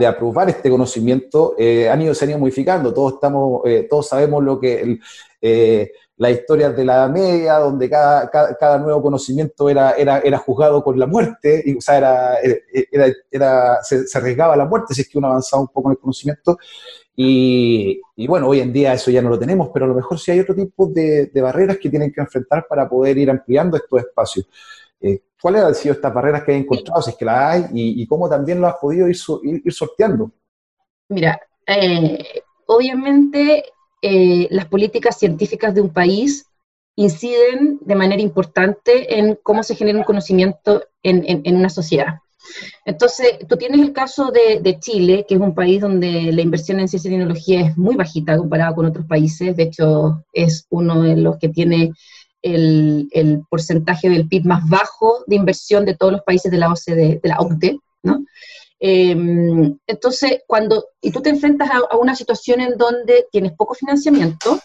[0.07, 2.93] aprobar este conocimiento eh, han ido, se han ido modificando.
[2.93, 4.99] Todos, estamos, eh, todos sabemos lo que
[5.47, 10.84] eh, las historias de la Media, donde cada, cada, nuevo conocimiento era, era, era, juzgado
[10.84, 12.38] con la muerte, y, o sea, era,
[13.29, 16.58] era, se, arriesgaba la muerte si es que uno avanzaba un poco en el conocimiento.
[17.15, 20.31] Y, bueno, hoy en día eso ya no lo tenemos, pero a lo mejor sí
[20.31, 24.47] hay otro tipo de, barreras que tienen que enfrentar para poder ir ampliando estos espacios.
[24.99, 28.08] Eh, ¿Cuáles han sido estas barreras que hay encontrado, si es que las hay, y,
[28.08, 30.31] cómo también lo has podido ir, ir, sorteando?
[31.10, 33.63] Mira, eh, obviamente
[34.01, 36.45] eh, las políticas científicas de un país
[36.95, 42.19] inciden de manera importante en cómo se genera un conocimiento en una sociedad.
[42.86, 46.88] Entonces, tú tienes el caso de, Chile, que es un país donde la inversión en
[46.88, 51.15] ciencia y tecnología es muy bajita comparada con otros países, de hecho es uno de
[51.17, 51.91] los que tiene
[52.41, 53.08] el,
[53.49, 57.29] porcentaje del PIB más bajo de inversión de todos los países de la OCDE, de
[57.29, 58.23] la OCDE, ¿no?
[58.79, 64.59] Em, entonces, cuando y tú te enfrentas a, una situación en donde tienes poco financiamiento,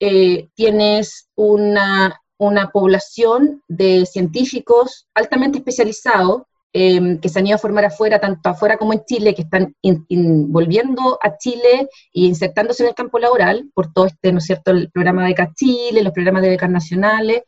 [0.00, 6.42] eh, tienes una, una población de científicos altamente especializados
[6.74, 9.74] Em, que se han ido a formar afuera, tanto afuera como en Chile, que están
[10.48, 14.72] volviendo a Chile e insertándose en el campo laboral por todo este, ¿no es cierto?,
[14.72, 17.42] el programa de becas Chile, los programas de becas nacionales.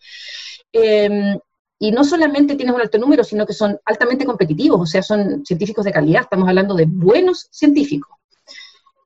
[1.83, 5.45] Y no solamente tienes un alto número, sino que son altamente competitivos, o sea, son
[5.47, 8.17] científicos de calidad, estamos hablando de buenos científicos.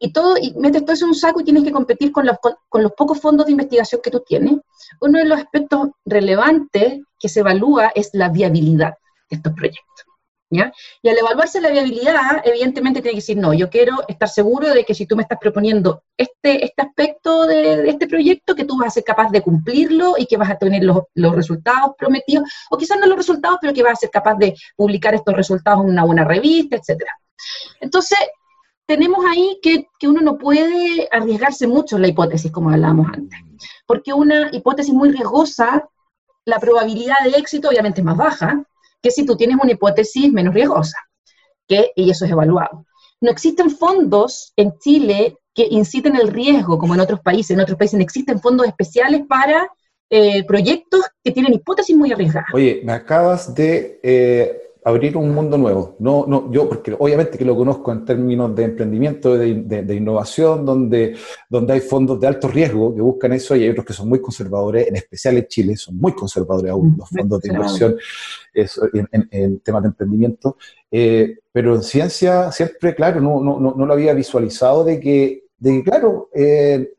[0.01, 2.37] Y, todo, y metes todo eso en un saco y tienes que competir con los,
[2.69, 4.57] con los pocos fondos de investigación que tú tienes.
[5.01, 8.95] Uno de los aspectos relevantes que se evalúa es la viabilidad
[9.31, 10.05] de estos proyectos.
[10.51, 14.85] Y al evaluarse la viabilidad, evidentemente tiene que decir, no, yo quiero estar seguro de
[14.85, 18.89] que si tú me estás proponiendo este, este aspecto de, este proyecto, que tú vas
[18.89, 21.05] a ser capaz de cumplirlo y que vas a tener los,
[21.35, 25.15] resultados prometidos, o quizás no los resultados, pero que vas a ser capaz de publicar
[25.15, 27.03] estos resultados en una buena revista, etc.
[27.81, 28.19] Entonces,
[28.87, 33.41] tenemos ahí que, que uno no puede arriesgarse mucho en la hipótesis, como hablábamos antes,
[33.87, 35.89] porque una hipótesis muy riesgosa,
[36.45, 38.63] la probabilidad de éxito obviamente es más baja,
[39.05, 40.97] que si tú tienes una hipótesis menos riesgosa,
[41.69, 42.87] que, y eso es evaluado.
[43.21, 47.51] No existen fondos en Chile que inciten el riesgo, como en otros países.
[47.51, 49.69] En otros países existen fondos especiales para
[50.09, 52.49] eh, proyectos que tienen hipótesis muy arriesgadas.
[52.55, 54.01] Oye, me acabas de...
[54.03, 55.97] Eh, abrir un mundo nuevo.
[55.99, 60.67] No, no, yo, porque obviamente que lo conozco en términos de emprendimiento, de, de, innovación,
[60.67, 61.17] donde,
[61.49, 64.21] donde hay fondos de alto riesgo que buscan eso y hay otros que son muy
[64.21, 67.97] conservadores, en especial en Chile, son muy conservadores aún los fondos de inversión
[68.53, 70.59] en, temas de emprendimiento.
[70.91, 75.73] Eh, pero en ciencia siempre, claro, no, no, no, lo había visualizado de que, de
[75.73, 76.93] que claro, eh,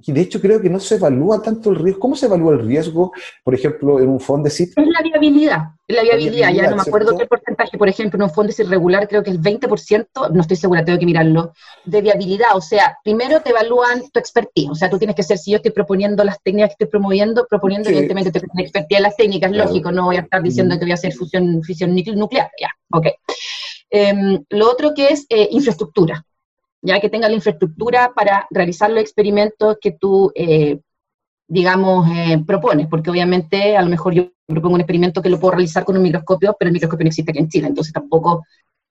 [0.00, 2.00] y de hecho creo que no se evalúa tanto el riesgo.
[2.00, 5.58] ¿Cómo se evalúa el riesgo, por ejemplo, en un fondo de Es la viabilidad,
[5.88, 9.24] la viabilidad, ya no me acuerdo qué porcentaje, por ejemplo, en un fondo irregular creo
[9.24, 11.52] que el 20%, no estoy segura, tengo que mirarlo,
[11.84, 12.50] de viabilidad.
[12.54, 15.56] O sea, primero te evalúan tu expertise, o sea, tú tienes que ser, si yo
[15.56, 19.90] estoy proponiendo las técnicas que estoy promoviendo, proponiendo evidentemente tu expertise en las técnicas, lógico,
[19.90, 23.06] no voy a estar diciendo que voy a hacer fusión, fisión nuclear, ya, ok.
[23.90, 26.24] Em, lo otro que es eh, infraestructura
[26.82, 30.80] ya que tenga la infraestructura para realizar los experimentos que tú, eh,
[31.48, 35.52] digamos, eh, propones, porque obviamente a lo mejor yo propongo un experimento que lo puedo
[35.52, 38.44] realizar con un microscopio, pero el microscopio no existe aquí en Chile, entonces tampoco,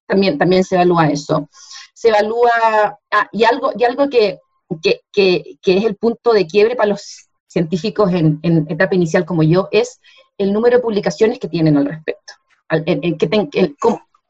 [0.05, 1.49] también, también se evalúa eso.
[1.93, 4.39] Se evalúa, ah, y algo, y algo que,
[4.81, 9.41] que, que, es el punto de quiebre para los científicos en, en, etapa inicial como
[9.43, 9.99] yo, es
[10.37, 12.33] el número de publicaciones que tienen al respecto.
[12.69, 13.49] en, que ten,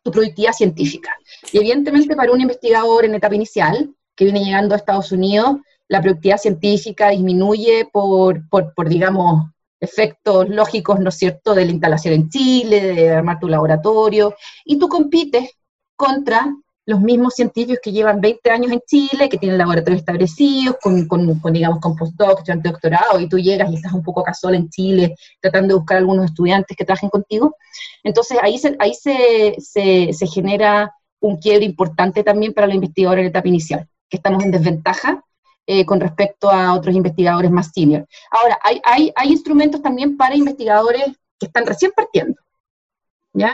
[0.07, 1.11] tu productividad científica.
[1.51, 5.57] Y evidentemente para un investigador en etapa inicial, que viene llegando a Estados Unidos,
[5.89, 11.71] la productividad científica disminuye por, por, por, digamos, efectos lógicos, ¿no es cierto?, de la
[11.71, 15.51] instalación en Chile, de armar tu laboratorio, y tú compites
[15.95, 16.55] contra
[16.88, 21.38] los mismos científicos que llevan 20 años en Chile, que tienen laboratorios establecidos, con, con,
[21.41, 25.15] con digamos, con postdoc, doctorado, y tú llegas y estás un poco acá en Chile,
[25.41, 27.58] tratando de buscar algunos estudiantes que trabajen contigo.
[28.04, 33.30] Entonces ahí se, ahí se, se, genera un quiebre importante también para los investigadores en
[33.32, 35.21] etapa inicial, que estamos en desventaja
[35.65, 38.08] eh, con respecto a otros investigadores más senior.
[38.32, 41.04] Ahora, hay, hay instrumentos también para investigadores
[41.38, 42.39] que están recién partiendo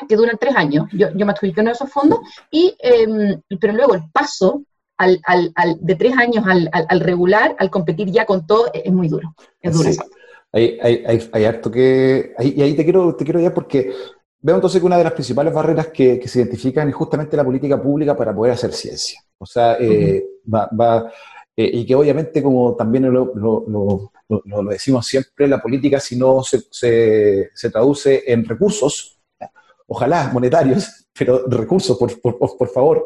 [0.07, 0.87] que duran tres años.
[0.91, 2.19] Yo, yo me adjudiqué uno de esos fondos,
[2.51, 4.63] y, em, pero luego el paso
[4.97, 9.07] al, al, al, de tres años al, regular, al competir ya con todo, es muy
[9.07, 9.33] duro.
[9.61, 9.89] Es duro
[10.51, 12.33] Hay, hay, hay, hay, harto que...
[12.39, 13.91] y ahí te quiero, te quiero ya porque
[14.39, 17.43] veo entonces que una de las principales barreras que, que, se identifican es justamente la
[17.43, 19.19] política pública para poder hacer ciencia.
[19.37, 21.11] O sea, eh, va, va
[21.55, 24.11] eh, y que obviamente, como también lo, lo, lo,
[24.45, 29.12] lo, decimos siempre, la política si no se, se, se traduce en recursos,
[29.87, 32.19] ojalá monetarios, pero recursos, por,
[32.57, 33.05] por, favor.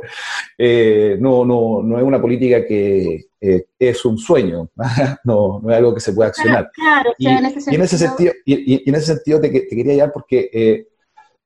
[0.57, 4.69] Eh, no, no, no es una política que eh, es un sueño,
[5.25, 6.71] no, no es algo que se pueda accionar.
[6.73, 7.45] Claro, y, en
[7.81, 10.87] ese sentido, y, en ese sentido te, te quería llevar porque eh,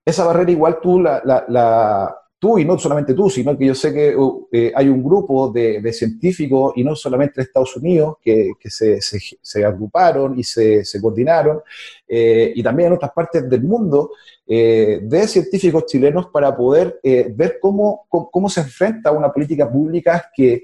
[0.06, 3.94] esa barrera igual tú la, la, tú y no solamente tú, sino que yo sé
[3.94, 8.54] que uh, hay un grupo de, de, científicos, y no solamente en Estados Unidos, que,
[8.60, 11.62] que se, se, se, agruparon y se, se coordinaron,
[12.08, 14.12] y también en otras partes del mundo,
[14.54, 20.30] eh, de científicos chilenos para poder eh, ver cómo, cómo, se enfrenta una política pública
[20.36, 20.64] que,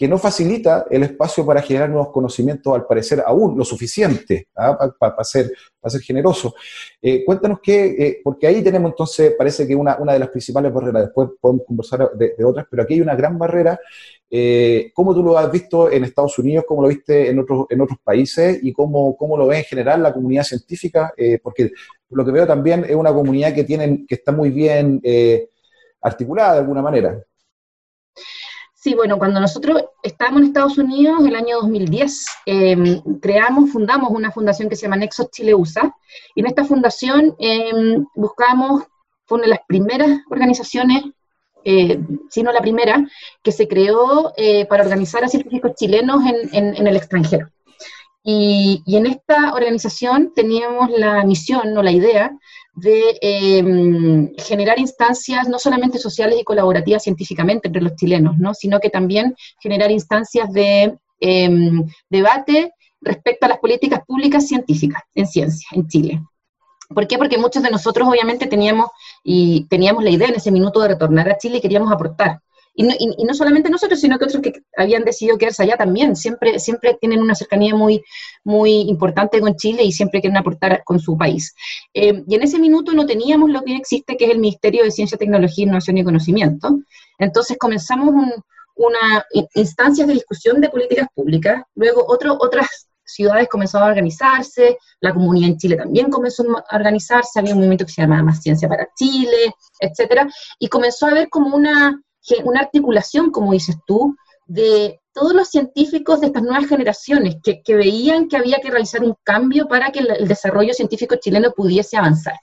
[0.00, 4.90] que no facilita el espacio para generar nuevos conocimientos, al parecer aún lo suficiente, ¿ah?
[4.98, 5.52] para ser,
[5.84, 6.54] ser generoso.
[7.02, 11.02] Eh, cuéntanos qué, porque ahí tenemos entonces, parece que una, una de las principales barreras,
[11.02, 13.78] después podemos conversar de, otras, pero aquí hay una gran barrera
[14.32, 16.64] eh, ¿Cómo tú lo has visto en Estados Unidos?
[16.66, 18.60] ¿Cómo lo viste en otros, en otros países?
[18.62, 21.12] ¿Y cómo, cómo lo ve en general la comunidad científica?
[21.16, 21.72] Eh, porque
[22.10, 25.48] lo que veo también es una comunidad que, tienen, que está muy bien eh,
[26.00, 27.20] articulada de alguna manera.
[28.82, 34.30] Sí, bueno, cuando nosotros estábamos en Estados Unidos, el año 2010, em, creamos, fundamos una
[34.30, 35.94] fundación que se llama Nexos Chile USA,
[36.34, 38.84] y en esta fundación em, buscamos,
[39.26, 41.04] fue una de las primeras organizaciones
[41.62, 43.06] eh, sino la primera,
[43.42, 47.50] que se creó eh, para organizar a científicos chilenos en, el extranjero.
[48.22, 52.34] Y, en esta organización teníamos la misión o la idea
[52.80, 58.54] de em, generar instancias no solamente sociales y colaborativas científicamente entre los chilenos, ¿no?
[58.54, 65.26] sino que también generar instancias de em, debate respecto a las políticas públicas científicas en
[65.26, 66.20] ciencia en Chile.
[66.92, 67.18] ¿Por qué?
[67.18, 68.88] Porque muchos de nosotros obviamente teníamos,
[69.22, 72.40] y teníamos la idea en ese minuto de retornar a Chile y queríamos aportar.
[72.80, 76.16] Y no, y, no, solamente nosotros, sino que otros que habían decidido quedarse allá también.
[76.16, 78.02] Siempre, siempre tienen una cercanía muy,
[78.42, 81.54] muy importante con Chile y siempre quieren aportar con su país.
[81.92, 84.90] Eh, y en ese minuto no teníamos lo que existe, que es el Ministerio de
[84.90, 86.78] Ciencia, Tecnología, Innovación y Conocimiento.
[87.18, 88.14] Entonces comenzamos
[88.76, 89.26] una
[89.56, 95.50] instancia de discusión de políticas públicas, luego otro, otras ciudades comenzaron a organizarse, la comunidad
[95.50, 98.88] en Chile también comenzó a organizarse, había un movimiento que se llamaba Más Ciencia para
[98.96, 100.26] Chile, etcétera,
[100.58, 102.00] y comenzó a haber como una,
[102.44, 104.16] una articulación, como dices tú,
[104.46, 109.14] de todos los científicos de estas nuevas generaciones que, veían que había que realizar un
[109.22, 112.34] cambio para que el, desarrollo científico chileno pudiese avanzar.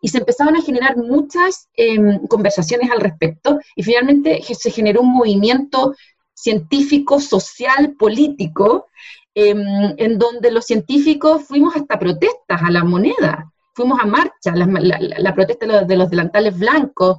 [0.00, 5.12] Y se empezaban a generar muchas em, conversaciones al respecto y finalmente se generó un
[5.12, 5.94] movimiento
[6.34, 8.86] científico, social, político,
[9.34, 15.34] em, en donde los científicos fuimos hasta protestas a la moneda, fuimos a marcha, la,
[15.34, 17.18] protesta de los delantales blancos,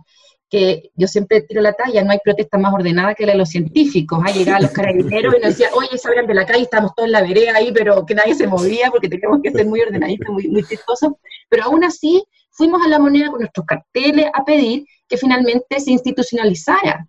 [0.52, 3.49] que yo siempre tiro la talla, no hay protesta más ordenada que la de los
[3.49, 4.22] científicos.
[4.24, 7.14] Ha llegado los carabineros y nos decían, oye, salgan de la calle, estamos todos en
[7.14, 10.49] la vereda ahí, pero que nadie se movía porque teníamos que ser muy ordenaditos, muy,
[10.49, 11.14] muy chistosos.
[11.47, 15.91] Pero aún así, fuimos a la moneda con nuestros carteles a pedir que finalmente se
[15.91, 17.08] institucionalizara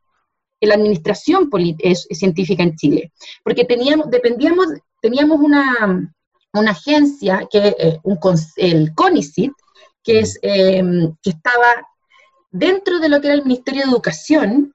[0.61, 1.51] la administración
[2.13, 3.13] científica en Chile.
[3.43, 4.69] Porque teníamos, dependíamos,
[5.01, 6.09] teníamos una,
[6.53, 8.21] una agencia, que, eh, un,
[8.57, 9.51] el CONICIT,
[10.05, 10.81] que, es, eh,
[11.21, 11.89] que estaba
[12.53, 14.75] dentro de lo que era el Ministerio de Educación,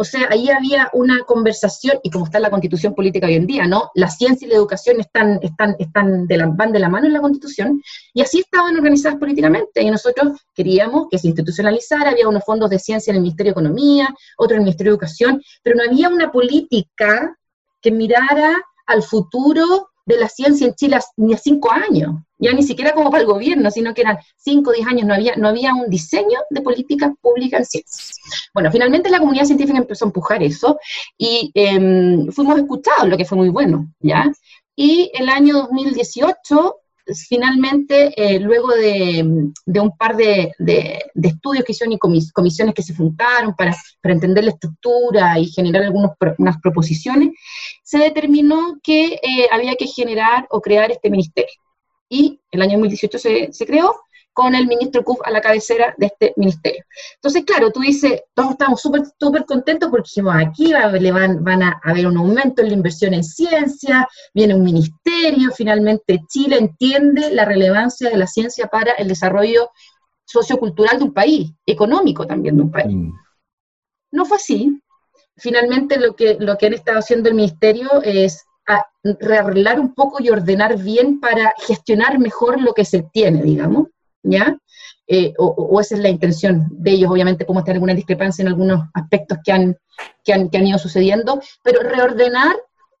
[0.00, 3.48] o sea, ahí había una conversación, y como está en la constitución política hoy en
[3.48, 3.90] día, ¿no?
[3.94, 7.12] La ciencia y la educación están, están, están de la, van de la mano en
[7.12, 7.82] la constitución,
[8.14, 12.78] y así estaban organizadas políticamente, y nosotros queríamos que se institucionalizara, había unos fondos de
[12.78, 16.08] ciencia en el Ministerio de Economía, otro en el Ministerio de Educación, pero no había
[16.08, 17.36] una política
[17.82, 18.56] que mirara
[18.86, 23.10] al futuro de la ciencia en Chile ni a cinco años, ya ni siquiera como
[23.10, 25.90] para el gobierno, sino que eran cinco o diez años, no había, no había un
[25.90, 28.22] diseño de políticas públicas en ciencia.
[28.54, 30.78] Bueno, finalmente la comunidad científica empezó a empujar eso
[31.16, 34.30] y em, fuimos escuchados, lo que fue muy bueno, ¿ya?
[34.76, 36.76] Y el año 2018
[37.14, 40.54] finalmente, eh, luego de, un par de,
[41.22, 46.60] estudios que hicieron y comisiones que se fundaron para, entender la estructura y generar algunas
[46.62, 47.30] proposiciones,
[47.82, 51.54] se determinó que eh, había que generar o crear este ministerio.
[52.08, 53.94] Y el año 2018 se, se creó,
[54.38, 56.84] con el ministro Kuf a la cabecera de este ministerio.
[57.16, 61.64] Entonces, claro, tú dices, todos estamos súper súper contentos porque dijimos, aquí le van, van
[61.64, 67.32] a haber un aumento en la inversión en ciencia, viene un ministerio, finalmente Chile entiende
[67.32, 69.70] la relevancia de la ciencia para el desarrollo
[70.24, 72.94] sociocultural de un país, económico también de un país.
[72.94, 73.12] Mm.
[74.12, 74.80] No fue así.
[75.36, 78.44] Finalmente lo que, lo que han estado haciendo el ministerio es
[79.02, 83.88] rearreglar un poco y ordenar bien para gestionar mejor lo que se tiene, digamos.
[84.22, 84.56] ¿ya?
[85.06, 88.88] Eh, o, esa es la intención de ellos, obviamente podemos tener alguna discrepancia en algunos
[88.92, 89.76] aspectos que han,
[90.22, 92.54] que han, que han ido sucediendo, pero reordenar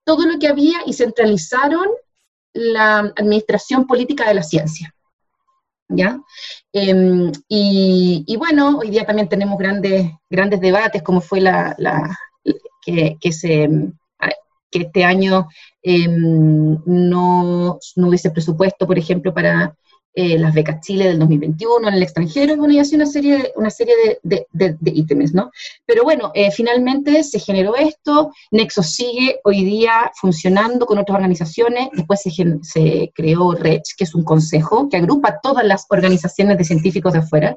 [0.04, 1.86] todo lo que había y centralizaron
[2.54, 4.94] la administración política de la ciencia.
[5.90, 6.20] ¿Ya?
[6.72, 11.74] Em, y, bueno, hoy día también tenemos grandes, grandes debates, como fue la,
[12.84, 13.68] que, se,
[14.70, 15.48] que este año
[15.82, 19.74] em, no, no hubiese presupuesto, por ejemplo, para
[20.20, 23.52] eh, las becas Chile del 2021 en el extranjero, bueno, y así una serie de,
[23.54, 23.94] una serie
[24.24, 25.52] de, ítems, ¿no?
[25.86, 31.90] Pero bueno, eh, finalmente se generó esto, Nexo sigue hoy día funcionando con otras organizaciones,
[31.92, 36.64] después se, se creó RECH, que es un consejo que agrupa todas las organizaciones de
[36.64, 37.56] científicos de afuera,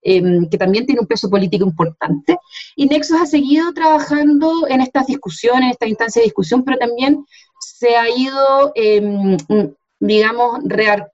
[0.00, 2.38] em, que también tiene un peso político importante,
[2.74, 7.26] y Nexo ha seguido trabajando en estas discusiones, en esta instancia de discusión, pero también
[7.60, 9.36] se ha ido eh,
[10.00, 10.60] digamos,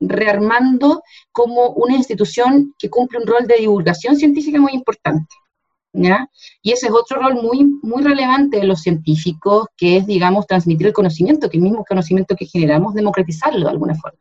[0.00, 5.34] rearmando como una institución que cumple un rol de divulgación científica muy importante.
[5.94, 6.28] ¿ya?
[6.62, 10.88] Y ese es otro rol muy, muy relevante de los científicos, que es, digamos, transmitir
[10.88, 14.18] el conocimiento, que el mismo conocimiento que generamos, democratizarlo de alguna forma.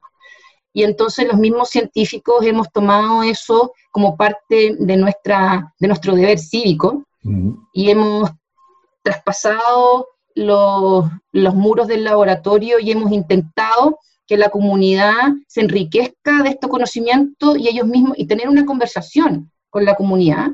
[0.71, 6.39] Y entonces los mismos científicos hemos tomado eso como parte de, nuestra, de nuestro deber
[6.39, 7.03] cívico
[7.73, 8.31] y hemos
[9.03, 16.49] traspasado los, los muros del laboratorio y hemos intentado que la comunidad se enriquezca de
[16.49, 20.51] estos conocimientos y ellos mismos, y tener una conversación con la comunidad,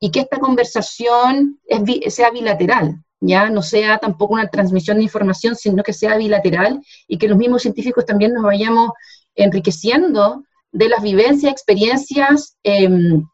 [0.00, 1.60] y que esta conversación
[2.08, 7.18] sea bilateral, ya no sea tampoco una transmisión de información, sino que sea bilateral y
[7.18, 8.90] que los mismos científicos también nos vayamos
[9.36, 10.42] enriqueciendo
[10.72, 13.24] de las vivencias, experiencias, em,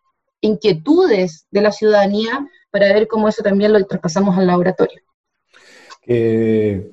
[0.43, 5.01] inquietudes de la ciudadanía para ver cómo eso también lo traspasamos al laboratorio.
[6.07, 6.91] Eh,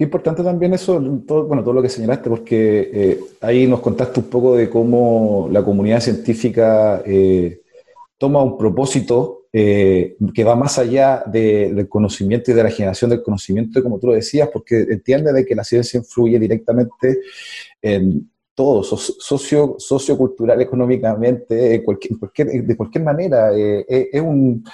[0.00, 4.20] Qué importante también eso, todo, bueno, todo lo que señalaste, porque eh, ahí nos contaste
[4.20, 7.60] un poco de cómo la comunidad científica eh,
[8.16, 13.22] toma un propósito eh, que va más allá del conocimiento y de la generación del
[13.22, 17.18] conocimiento, como tú lo decías, porque entiende de que la ciencia influye directamente
[17.82, 22.16] en todo, socio, sociocultural, económicamente, cualquier,
[22.64, 23.50] de cualquier manera.
[23.54, 24.64] es un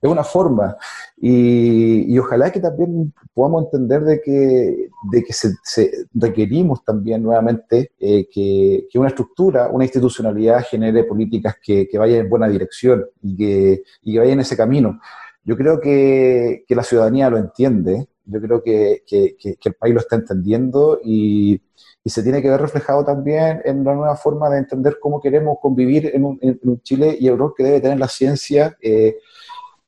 [0.00, 0.76] es una forma.
[1.16, 8.28] Y, ojalá que también podamos entender de que, de que se, requerimos también nuevamente eh,
[8.30, 13.36] que, que, una estructura, una institucionalidad genere políticas que, que vayan en buena dirección y
[13.36, 15.00] que, y que vayan en ese camino.
[15.46, 20.16] Yo creo que, que la ciudadanía lo entiende Yo creo que, el país lo está
[20.16, 21.62] entendiendo y,
[22.04, 26.12] se tiene que ver reflejado también en la nueva forma de entender cómo queremos convivir
[26.14, 29.16] en un, Chile y el rol que debe tener la ciencia eh,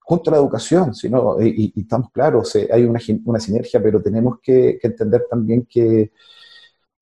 [0.08, 0.94] junto a la educación.
[0.94, 6.12] Sino, y, y, estamos claros, hay una, una, sinergia, pero tenemos que entender también que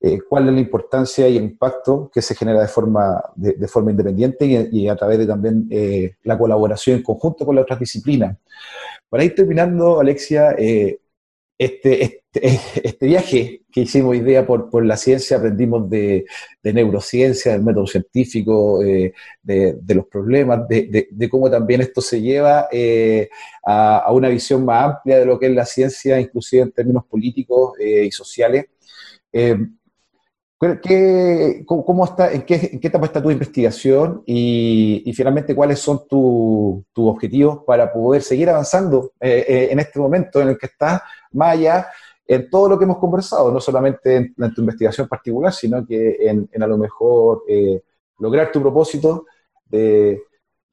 [0.00, 3.92] eh, cuál es la importancia y el impacto que se genera de forma, de, forma
[3.92, 8.36] independiente y, a través de también eh, la colaboración en conjunto con las otras disciplinas.
[9.08, 10.98] Para ir terminando, Alexia, eh,
[11.58, 12.20] este, este,
[12.88, 16.26] este, viaje que hicimos hoy día por, por la ciencia, aprendimos de,
[16.62, 22.68] neurociencia, del método científico, de, de, los problemas, de, cómo también esto se lleva
[23.64, 27.04] a, a, una visión más amplia de lo que es la ciencia, inclusive en términos
[27.06, 28.66] políticos y sociales.
[30.58, 37.62] ¿Qué, cómo, está, en, qué, etapa está tu investigación y, finalmente cuáles son tus objetivos
[37.66, 41.02] para poder seguir avanzando eh, eh, en este momento en el que estás,
[41.32, 41.88] más allá
[42.26, 46.48] en todo lo que hemos conversado, no solamente en, tu investigación particular, sino que en,
[46.62, 47.82] a lo mejor eh,
[48.18, 49.26] lograr tu propósito
[49.66, 50.22] de,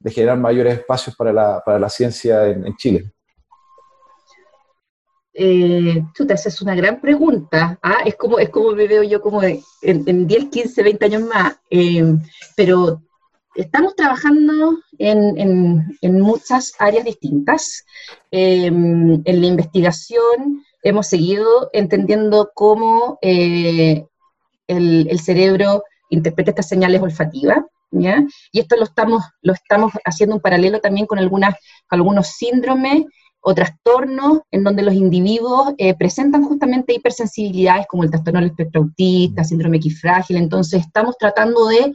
[0.06, 3.12] generar mayores espacios para la, ciencia en Chile?
[5.36, 7.80] Eh, chuta, esa es una gran pregunta.
[7.82, 8.00] ¿ah?
[8.06, 11.56] Es, como, es como me veo yo como en, 10, 15, 20 años más.
[11.70, 12.04] Eh,
[12.56, 13.02] pero
[13.56, 17.86] estamos trabajando en, muchas áreas distintas.
[18.32, 24.08] Eh, en la investigación hemos seguido entendiendo cómo el,
[25.20, 27.60] cerebro interpreta estas señales olfativas.
[28.52, 31.56] Y esto lo estamos, lo estamos haciendo en paralelo también con algunas,
[31.90, 33.04] algunos síndromes
[33.46, 38.82] o trastornos en donde los individuos eh, presentan justamente hipersensibilidades como el trastorno del espectro
[38.82, 40.38] autista, síndrome X frágil.
[40.38, 41.94] Entonces, estamos tratando de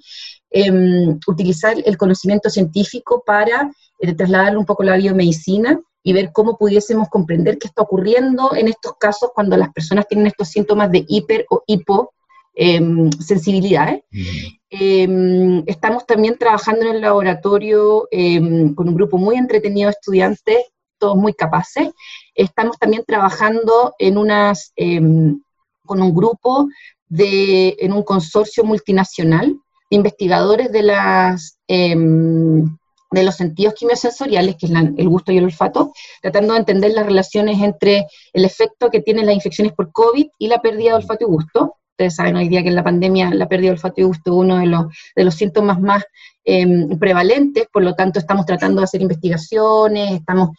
[0.50, 6.58] em, utilizar el conocimiento científico para eh, trasladar un poco la biomedicina y ver cómo
[6.58, 11.06] pudiésemos comprender qué está ocurriendo en estos casos cuando las personas tienen estos síntomas de
[11.08, 12.12] hiper o hipo
[12.54, 14.02] em, sensibilidades.
[14.68, 18.06] Em, estamos también trabajando en el laboratorio
[18.74, 20.58] con un grupo muy entretenido de estudiantes
[20.98, 21.90] todos muy capaces.
[22.34, 25.40] Estamos también trabajando en unas, em,
[25.84, 26.68] con un grupo
[27.08, 29.56] de, en un consorcio multinacional
[29.90, 32.76] de investigadores de, las, em,
[33.10, 37.06] de los sentidos quimiosensoriales, que es el gusto y el olfato, tratando de entender las
[37.06, 41.24] relaciones entre el efecto que tienen las infecciones por COVID y la pérdida de olfato
[41.24, 41.74] y gusto.
[41.92, 44.36] Ustedes saben hoy día que en la pandemia la pérdida de olfato y gusto es
[44.36, 44.86] uno de los,
[45.16, 46.04] de los síntomas más
[46.44, 50.50] em, prevalentes, por lo tanto estamos tratando de hacer investigaciones, estamos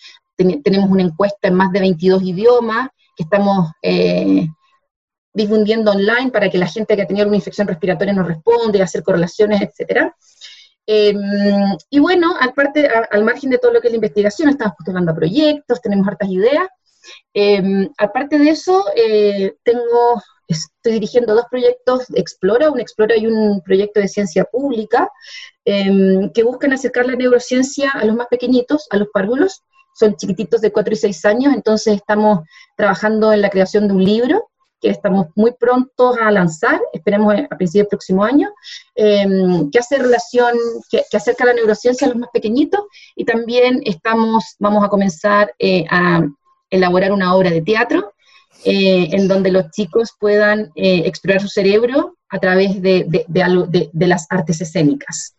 [0.64, 4.48] tenemos una encuesta en más de 22 idiomas que estamos eh,
[5.34, 8.82] difundiendo online para que la gente que ha tenido una infección respiratoria nos responda y
[8.82, 10.12] hacer correlaciones, etc.
[10.86, 11.18] Em,
[11.90, 15.82] y bueno, aparte, al margen de todo lo que es la investigación, estamos postulando proyectos,
[15.82, 16.68] tenemos hartas ideas.
[17.34, 23.28] Em, aparte de eso, eh, tengo, estoy dirigiendo dos proyectos de Explora, un Explora y
[23.28, 25.10] un proyecto de ciencia pública,
[25.66, 29.62] que buscan acercar la neurociencia a los más pequeñitos, a los párvulos,
[30.00, 32.40] son chiquititos de 4 y 6 años, entonces estamos
[32.76, 34.50] trabajando en la creación de un libro
[34.82, 38.50] que estamos muy prontos a lanzar, esperemos a principios del próximo año,
[38.96, 40.56] em, que hace relación,
[40.90, 42.82] que, acerca la neurociencia a los más pequeñitos,
[43.16, 46.26] y también estamos, vamos a comenzar eh, a
[46.70, 48.14] elaborar una obra de teatro
[48.64, 53.06] eh, en donde los chicos puedan eh, explorar su cerebro a través de,
[53.94, 55.36] las artes escénicas.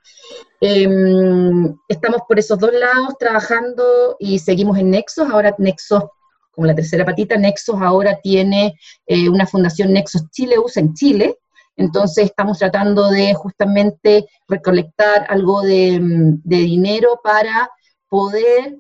[0.61, 5.29] Em, estamos por esos dos lados trabajando y seguimos en Nexos.
[5.31, 6.05] Ahora Nexos,
[6.51, 8.75] como la tercera patita, Nexos ahora tiene
[9.07, 11.39] eh, una fundación Nexos Chile USA en Chile.
[11.77, 15.99] Entonces estamos tratando de justamente recolectar algo de,
[16.45, 17.71] dinero para
[18.09, 18.77] poder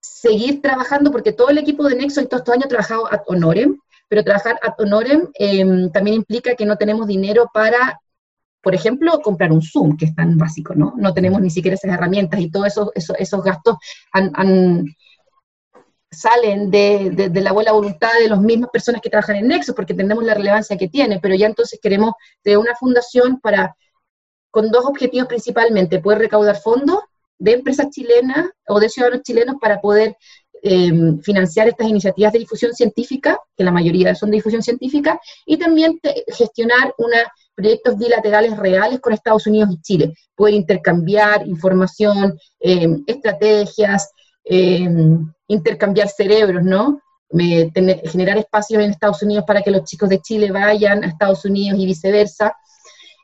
[0.00, 3.20] seguir trabajando, porque todo el equipo de Nexos en todos estos años ha trabajado ad
[3.26, 3.76] honorem,
[4.08, 8.00] pero trabajar ad honorem em, también implica que no tenemos dinero para
[8.62, 10.94] por ejemplo, comprar un Zoom, que es tan básico, ¿no?
[10.96, 13.76] No tenemos ni siquiera esas herramientas y todos esos, esos, gastos
[16.10, 20.24] salen de, la buena voluntad de las mismas personas que trabajan en Nexo, porque entendemos
[20.24, 23.76] la relevancia que tiene, pero ya entonces queremos de una fundación para,
[24.50, 27.00] con dos objetivos principalmente, poder recaudar fondos
[27.38, 30.16] de empresas chilenas o de ciudadanos chilenos para poder
[30.62, 35.56] Em, financiar estas iniciativas de difusión científica, que la mayoría son de difusión científica, y
[35.56, 35.98] también
[36.28, 37.22] gestionar unos
[37.60, 44.10] proyectos bilaterales reales con Estados Unidos y Chile, poder intercambiar información, em, estrategias,
[44.44, 47.00] em, intercambiar cerebros, ¿no?
[48.12, 51.78] generar espacios en Estados Unidos para que los chicos de Chile vayan a Estados Unidos
[51.78, 52.56] y viceversa.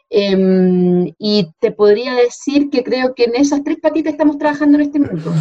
[0.09, 4.85] Em, y te podría decir que creo que en esas tres patitas estamos trabajando en
[4.85, 5.33] este momento.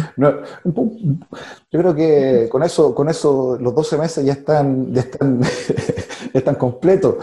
[1.70, 5.40] yo creo que con eso, con eso los 12 meses ya están, ya están,
[6.38, 7.16] están completos.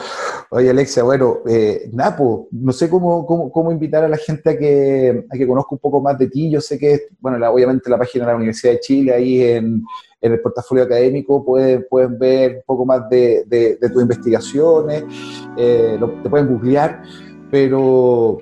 [0.50, 4.58] Oye, Alexia, bueno, eh, Napo, no sé cómo, cómo, cómo, invitar a la gente a
[4.58, 6.50] que, a que conozca un poco más de ti.
[6.50, 9.84] Yo sé que, bueno, obviamente la página de la Universidad de Chile, ahí en,
[10.22, 15.04] el portafolio académico pueden, pueden ver un poco más de, de, tus investigaciones,
[15.58, 17.04] eh, te pueden googlear
[17.54, 18.40] pero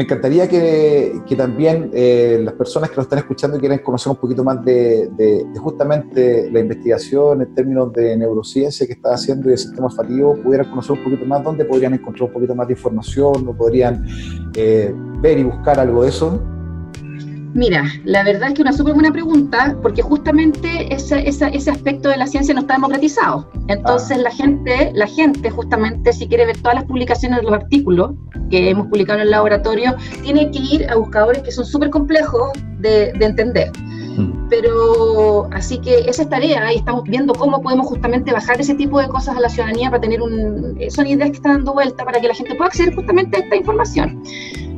[0.00, 4.16] me encantaría que, también eh, las personas que nos están escuchando y quieren conocer un
[4.16, 5.10] poquito más de,
[5.58, 10.70] justamente la investigación en términos de neurociencia que está haciendo y de sistema olfativo pudieran
[10.70, 14.06] conocer un poquito más, dónde podrían encontrar un poquito más de información o podrían
[14.54, 16.40] eh, ver y buscar algo de eso.
[17.52, 22.16] Mira, la verdad es que una súper buena pregunta, porque justamente ese, ese, aspecto de
[22.16, 23.50] la ciencia no está democratizado.
[23.66, 24.22] Entonces ah.
[24.22, 28.12] la gente, la gente justamente si quiere ver todas las publicaciones de los artículos
[28.50, 32.50] que hemos publicado en el laboratorio, tiene que ir a buscadores que son súper complejos
[32.78, 33.72] de, de entender.
[34.16, 34.48] Mm.
[34.48, 39.00] Pero así que esa es tarea y estamos viendo cómo podemos justamente bajar ese tipo
[39.00, 40.78] de cosas a la ciudadanía para tener un...
[40.88, 43.56] Son ideas que están dando vuelta para que la gente pueda acceder justamente a esta
[43.56, 44.22] información.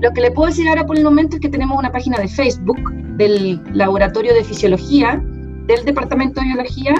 [0.00, 2.28] Lo que le puedo decir ahora por el momento es que tenemos una página de
[2.28, 5.22] Facebook del Laboratorio de Fisiología
[5.66, 6.94] del Departamento de Biología,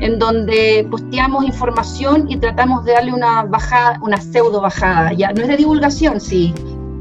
[0.00, 5.12] en donde posteamos información y tratamos de darle una bajada, una pseudo bajada.
[5.12, 6.52] Ya no es de divulgación, sí,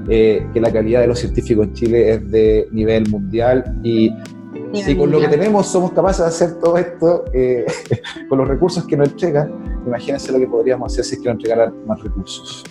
[0.09, 4.11] eh, que la calidad de los científicos en Chile es de nivel mundial y
[4.73, 7.65] si con lo que tenemos somos capaces de hacer todo esto eh,
[8.29, 9.51] con los recursos que nos entregan,
[9.85, 12.63] imagínense lo que podríamos hacer si es que nos entregaran más recursos.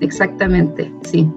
[0.00, 1.30] Exactamente, sí.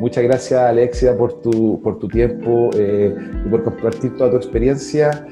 [0.00, 5.26] Muchas gracias Alexia por tu, por tu tiempo y por compartir toda tu experiencia.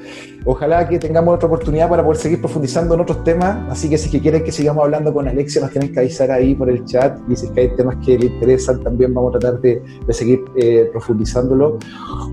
[0.49, 3.69] Ojalá que tengamos otra oportunidad para poder seguir profundizando en otros temas.
[3.69, 6.55] Así que si que quieren que sigamos hablando con Alexia, nos tienen que avisar ahí
[6.55, 7.19] por el chat.
[7.27, 10.45] Y si es que hay temas que le interesan, también vamos a tratar de, seguir
[10.55, 11.77] eh, profundizándolo.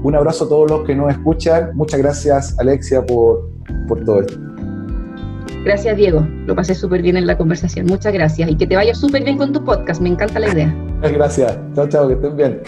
[0.04, 1.72] Un abrazo a todos los que nos escuchan.
[1.74, 3.50] Muchas gracias, Alexia, por,
[3.88, 4.38] por todo esto.
[5.64, 6.24] Gracias, Diego.
[6.46, 7.86] Lo pasé súper bien en la conversación.
[7.86, 8.48] Muchas gracias.
[8.48, 10.00] Y que te vaya súper bien con tu podcast.
[10.00, 10.72] Me encanta la idea.
[11.02, 11.58] Gracias.
[11.74, 12.06] Chao, chao.
[12.06, 12.62] Que estén bien.